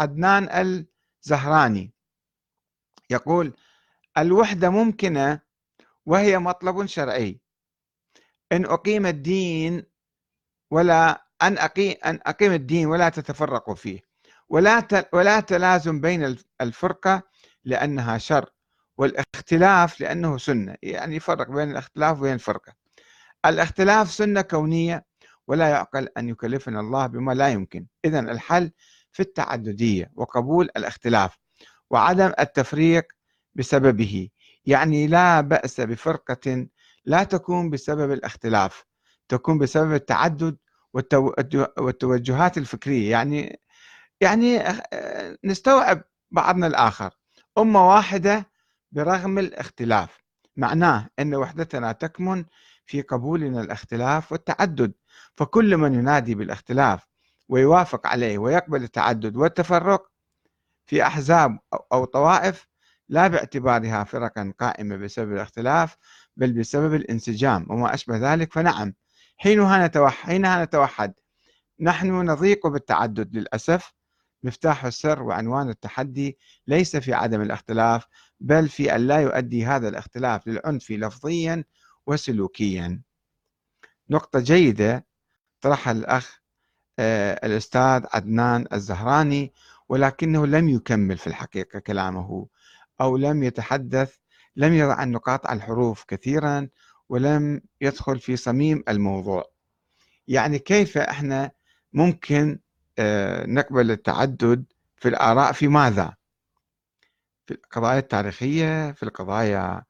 عدنان 0.00 0.44
الزهراني 1.24 1.92
يقول 3.10 3.54
الوحدة 4.18 4.70
ممكنة 4.70 5.40
وهي 6.06 6.38
مطلب 6.38 6.86
شرعي. 6.86 7.40
إن 8.52 8.64
أقيم 8.64 9.06
الدين 9.06 9.86
ولا 10.70 11.26
أن 11.42 11.58
أقيم, 11.58 11.94
أن 12.04 12.20
أقيم 12.26 12.52
الدين 12.52 12.86
ولا 12.86 13.08
تتفرقوا 13.08 13.74
فيه. 13.74 14.00
ولا 14.48 15.08
ولا 15.12 15.40
تلازم 15.40 16.00
بين 16.00 16.36
الفرقة 16.60 17.22
لأنها 17.64 18.18
شر 18.18 18.50
والاختلاف 18.98 20.00
لأنه 20.00 20.38
سنة. 20.38 20.76
يعني 20.82 21.16
يفرق 21.16 21.50
بين 21.50 21.70
الاختلاف 21.70 22.18
وبين 22.18 22.34
الفرقة. 22.34 22.72
الاختلاف 23.46 24.10
سنة 24.10 24.40
كونية 24.40 25.04
ولا 25.46 25.68
يعقل 25.68 26.08
أن 26.16 26.28
يكلفنا 26.28 26.80
الله 26.80 27.06
بما 27.06 27.32
لا 27.32 27.48
يمكن. 27.48 27.86
إذا 28.04 28.20
الحل 28.20 28.72
في 29.12 29.20
التعددية 29.20 30.10
وقبول 30.14 30.68
الاختلاف 30.76 31.38
وعدم 31.90 32.32
التفريق 32.40 33.04
بسببه. 33.54 34.28
يعني 34.66 35.06
لا 35.06 35.40
بأس 35.40 35.80
بفرقة 35.80 36.66
لا 37.04 37.24
تكون 37.24 37.70
بسبب 37.70 38.12
الاختلاف 38.12 38.84
تكون 39.28 39.58
بسبب 39.58 39.92
التعدد 39.94 40.56
والتوجهات 41.78 42.58
الفكرية. 42.58 43.10
يعني 43.10 43.60
يعني 44.20 44.62
نستوعب 45.44 46.02
بعضنا 46.30 46.66
الآخر. 46.66 47.10
أمة 47.58 47.88
واحدة 47.88 48.50
برغم 48.92 49.38
الاختلاف 49.38 50.24
معناه 50.56 51.08
أن 51.18 51.34
وحدتنا 51.34 51.92
تكمن 51.92 52.44
في 52.86 53.02
قبولنا 53.02 53.60
الاختلاف 53.60 54.32
والتعدد. 54.32 54.92
فكل 55.36 55.76
من 55.76 55.94
ينادي 55.94 56.34
بالاختلاف 56.34 57.07
ويوافق 57.48 58.06
عليه 58.06 58.38
ويقبل 58.38 58.82
التعدد 58.82 59.36
والتفرق 59.36 60.10
في 60.86 61.02
أحزاب 61.02 61.58
أو 61.92 62.04
طوائف 62.04 62.66
لا 63.08 63.28
باعتبارها 63.28 64.04
فرقا 64.04 64.52
قائمة 64.58 64.96
بسبب 64.96 65.32
الاختلاف 65.32 65.96
بل 66.36 66.52
بسبب 66.52 66.94
الانسجام 66.94 67.66
وما 67.70 67.94
أشبه 67.94 68.32
ذلك. 68.32 68.52
فنعم 68.52 68.94
حينها 69.36 69.86
نتوحد, 69.86 70.26
حينها 70.26 70.64
نتوحد. 70.64 71.14
نحن 71.80 72.12
نضيق 72.30 72.66
بالتعدد 72.66 73.36
للأسف. 73.36 73.92
مفتاح 74.42 74.84
السر 74.84 75.22
وعنوان 75.22 75.68
التحدي 75.68 76.38
ليس 76.66 76.96
في 76.96 77.14
عدم 77.14 77.42
الاختلاف 77.42 78.04
بل 78.40 78.68
في 78.68 78.94
أن 78.94 79.06
لا 79.06 79.20
يؤدي 79.20 79.66
هذا 79.66 79.88
الاختلاف 79.88 80.48
للعنف 80.48 80.90
لفظيا 80.90 81.64
وسلوكيا. 82.06 83.02
نقطة 84.10 84.40
جيدة 84.40 85.06
طرحها 85.60 85.92
الأخ 85.92 86.37
الأستاذ 86.98 88.04
عدنان 88.12 88.66
الزهراني 88.72 89.52
ولكنه 89.88 90.46
لم 90.46 90.68
يكمل 90.68 91.18
في 91.18 91.26
الحقيقة 91.26 91.78
كلامه 91.78 92.46
أو 93.00 93.16
لم 93.16 93.42
يتحدث 93.42 94.14
لم 94.56 94.72
يضع 94.72 95.02
النقاط 95.02 95.46
على 95.46 95.56
الحروف 95.56 96.04
كثيرا 96.04 96.68
ولم 97.08 97.60
يدخل 97.80 98.18
في 98.18 98.36
صميم 98.36 98.84
الموضوع 98.88 99.44
يعني 100.28 100.58
كيف 100.58 100.98
إحنا 100.98 101.50
ممكن 101.92 102.58
آه، 102.98 103.46
نقبل 103.46 103.90
التعدد 103.90 104.64
في 104.96 105.08
الآراء 105.08 105.52
في 105.52 105.68
ماذا؟ 105.68 106.14
في 107.46 107.54
القضايا 107.54 107.98
التاريخية 107.98 108.92
في 108.92 109.02
القضايا 109.02 109.82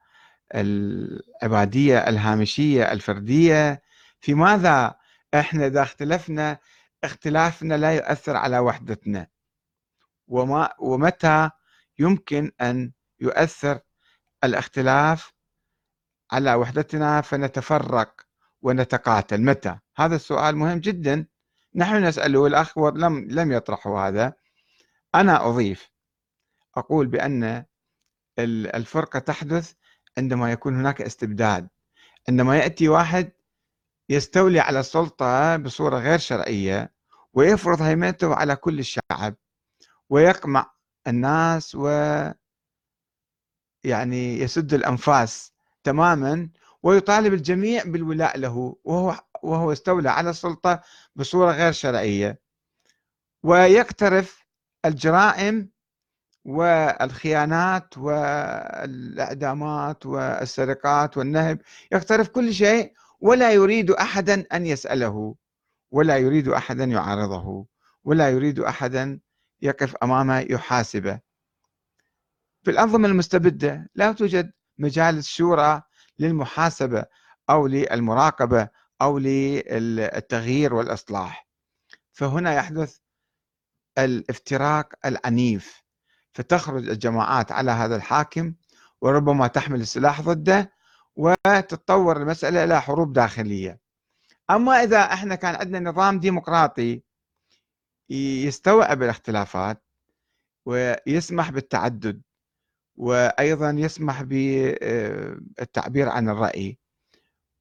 العبادية 0.55 1.97
الهامشية 1.97 2.91
الفردية 2.91 3.81
في 4.21 4.33
ماذا 4.33 4.95
إحنا 5.33 5.67
إذا 5.67 5.81
اختلفنا 5.83 6.57
اختلافنا 7.03 7.73
لا 7.73 7.95
يؤثر 7.95 8.35
على 8.35 8.59
وحدتنا. 8.59 9.27
وما 10.27 10.69
ومتى 10.79 11.49
يمكن 11.99 12.51
أن 12.61 12.91
يؤثر 13.19 13.79
الاختلاف 14.43 15.33
على 16.31 16.53
وحدتنا 16.53 17.21
فنتفرق 17.21 18.21
ونتقاتل؟ 18.61 19.41
متى؟ 19.41 19.79
هذا 19.97 20.15
السؤال 20.15 20.57
مهم 20.57 20.79
جدا. 20.79 21.25
نحن 21.75 22.03
نسأله 22.03 22.47
الأخ 22.47 22.77
لم 22.77 23.27
لم 23.29 23.51
يطرحه 23.51 24.07
هذا. 24.07 24.33
أنا 25.15 25.47
أضيف 25.47 25.91
أقول 26.77 27.07
بأن 27.07 27.65
الفرقة 28.39 29.19
تحدث 29.19 29.73
عندما 30.17 30.51
يكون 30.51 30.75
هناك 30.75 31.01
استبداد. 31.01 31.67
عندما 32.29 32.57
يأتي 32.57 32.89
واحد 32.89 33.31
يستولي 34.09 34.59
على 34.59 34.79
السلطة 34.79 35.57
بصورة 35.57 35.97
غير 35.99 36.17
شرعية 36.19 36.93
ويفرض 37.33 37.81
هيمنته 37.81 38.35
على 38.35 38.55
كل 38.55 38.79
الشعب 38.79 39.35
ويقمع 40.09 40.71
الناس 41.07 41.75
و 41.75 41.87
يعني 43.83 44.39
يسد 44.39 44.73
الأنفاس 44.73 45.53
تماما 45.83 46.49
ويطالب 46.83 47.33
الجميع 47.33 47.83
بالولاء 47.83 48.37
له 48.37 48.75
وهو 48.83 49.19
وهو 49.43 49.71
استولى 49.71 50.09
على 50.09 50.29
السلطة 50.29 50.81
بصورة 51.15 51.51
غير 51.51 51.71
شرعية. 51.71 52.39
ويقترف 53.43 54.45
الجرائم 54.85 55.69
والخيانات 56.45 57.97
والإعدامات 57.97 60.05
والسرقات 60.05 61.17
والنهب. 61.17 61.61
يقترف 61.91 62.27
كل 62.29 62.53
شيء 62.53 62.93
ولا 63.19 63.53
يريد 63.53 63.91
أحدا 63.91 64.45
أن 64.53 64.65
يسأله 64.65 65.35
ولا 65.91 66.17
يريد 66.17 66.47
أحدا 66.47 66.83
يعارضه 66.83 67.65
ولا 68.03 68.29
يريد 68.29 68.59
أحدا 68.59 69.19
يقف 69.61 69.95
أمامه 69.95 70.39
يحاسبه. 70.39 71.19
في 72.63 72.71
الأنظمة 72.71 73.07
المستبدة 73.07 73.89
لا 73.95 74.11
توجد 74.11 74.51
مجالس 74.77 75.27
شورى 75.27 75.81
للمحاسبة 76.19 77.05
أو 77.49 77.67
للمراقبة 77.67 78.69
أو 79.01 79.17
للتغيير 79.17 80.73
والإصلاح. 80.73 81.47
فهنا 82.11 82.53
يحدث 82.53 82.97
الافتراق 83.97 84.93
العنيف 85.05 85.83
فتخرج 86.33 86.89
الجماعات 86.89 87.51
على 87.51 87.71
هذا 87.71 87.95
الحاكم 87.95 88.53
وربما 89.01 89.47
تحمل 89.47 89.81
السلاح 89.81 90.21
ضده 90.21 90.71
وتتطور 91.19 92.17
المسألة 92.17 92.63
إلى 92.63 92.81
حروب 92.81 93.13
داخلية. 93.13 93.79
أما 94.49 94.83
إذا 94.83 94.97
إحنا 94.97 95.35
كان 95.35 95.55
عندنا 95.55 95.89
نظام 95.89 96.19
ديمقراطي 96.19 97.01
يستوعب 98.09 99.03
الاختلافات 99.03 99.83
ويسمح 100.65 101.49
بالتعدد 101.51 102.21
وأيضا 102.95 103.69
يسمح 103.69 104.21
بالتعبير 104.21 106.09
عن 106.09 106.29
الرأي 106.29 106.77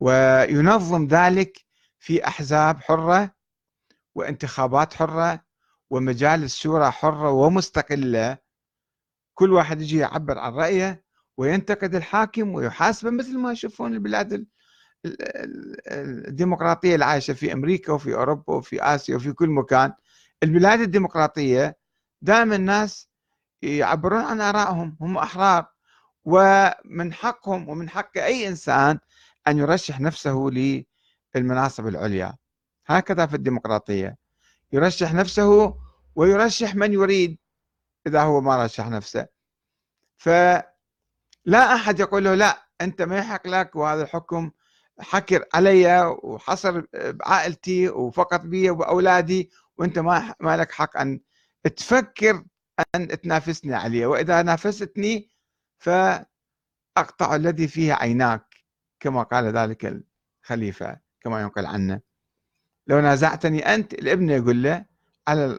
وينظم 0.00 1.06
ذلك 1.06 1.64
في 1.98 2.26
أحزاب 2.26 2.80
حرة 2.82 3.34
وانتخابات 4.14 4.94
حرة 4.94 5.44
ومجالس 5.90 6.56
شورى 6.56 6.90
حرة 6.90 7.30
ومستقلة. 7.30 8.38
كل 9.34 9.52
واحد 9.52 9.80
يجي 9.80 9.98
يعبر 9.98 10.38
عن 10.38 10.52
رأيه 10.52 11.04
وينتقد 11.38 11.94
الحاكم 11.94 12.54
ويحاسبه 12.54 13.10
مثل 13.10 13.38
ما 13.38 13.52
يشوفون 13.52 13.94
البلاد 13.94 14.46
الديمقراطية 16.26 16.94
العايشة 16.94 17.34
في 17.34 17.52
أمريكا 17.52 17.92
وفي 17.92 18.14
أوروبا 18.14 18.54
وفي 18.54 18.82
آسيا 18.82 19.16
وفي 19.16 19.32
كل 19.32 19.48
مكان. 19.48 19.92
البلاد 20.42 20.80
الديمقراطية 20.80 21.76
دائما 22.22 22.56
الناس 22.56 23.08
يعبرون 23.62 24.20
عن 24.20 24.40
آرائهم 24.40 24.96
هم 25.00 25.18
أحرار. 25.18 25.66
ومن 26.24 27.12
حقهم 27.12 27.68
ومن 27.68 27.88
حق 27.88 28.18
أي 28.18 28.48
إنسان 28.48 28.98
أن 29.48 29.58
يرشح 29.58 30.00
نفسه 30.00 30.50
للمناصب 31.34 31.86
العليا. 31.86 32.36
هكذا 32.86 33.26
في 33.26 33.34
الديمقراطية. 33.34 34.16
يرشح 34.72 35.14
نفسه 35.14 35.76
ويرشح 36.14 36.74
من 36.74 36.92
يريد 36.92 37.38
إذا 38.06 38.22
هو 38.22 38.40
ما 38.40 38.64
رشح 38.64 38.88
نفسه. 38.88 39.26
فلا 41.48 41.74
أحد 41.74 42.00
يقول 42.00 42.24
له 42.24 42.34
لا 42.34 42.68
أنت 42.80 43.02
ما 43.02 43.18
يحق 43.18 43.46
لك 43.46 43.76
وهذا 43.76 44.02
الحكم 44.02 44.50
حكر 45.00 45.44
علي 45.54 46.02
وحصر 46.22 46.82
بعائلتي 46.94 47.88
وفقط 47.88 48.40
بي 48.40 48.70
وبأولادي 48.70 49.50
وأنت 49.78 49.98
ما 49.98 50.34
ما 50.40 50.56
لك 50.56 50.72
حق 50.72 50.96
أن 50.96 51.20
تفكر 51.76 52.44
أن 52.94 53.08
تنافسني 53.20 53.74
عليه. 53.74 54.06
وإذا 54.06 54.42
نافستني 54.42 55.30
فأقطع 55.78 57.34
الذي 57.34 57.68
فيه 57.68 57.92
عيناك 57.92 58.54
كما 59.00 59.22
قال 59.22 59.44
ذلك 59.44 60.02
الخليفة 60.44 61.00
كما 61.20 61.40
ينقل 61.40 61.66
عنه. 61.66 62.00
لو 62.86 63.00
نازعتني 63.00 63.74
أنت 63.74 63.94
الابن 63.94 64.30
يقول 64.30 64.62
له 64.62 64.84
على 65.28 65.58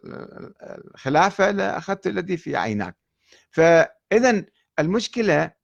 الخلافة 0.62 1.52
لأخذت 1.52 2.08
الذي 2.08 2.38
في 2.38 2.56
عيناك. 2.56 2.97
فإذا 3.52 4.45
المشكلة 4.80 5.59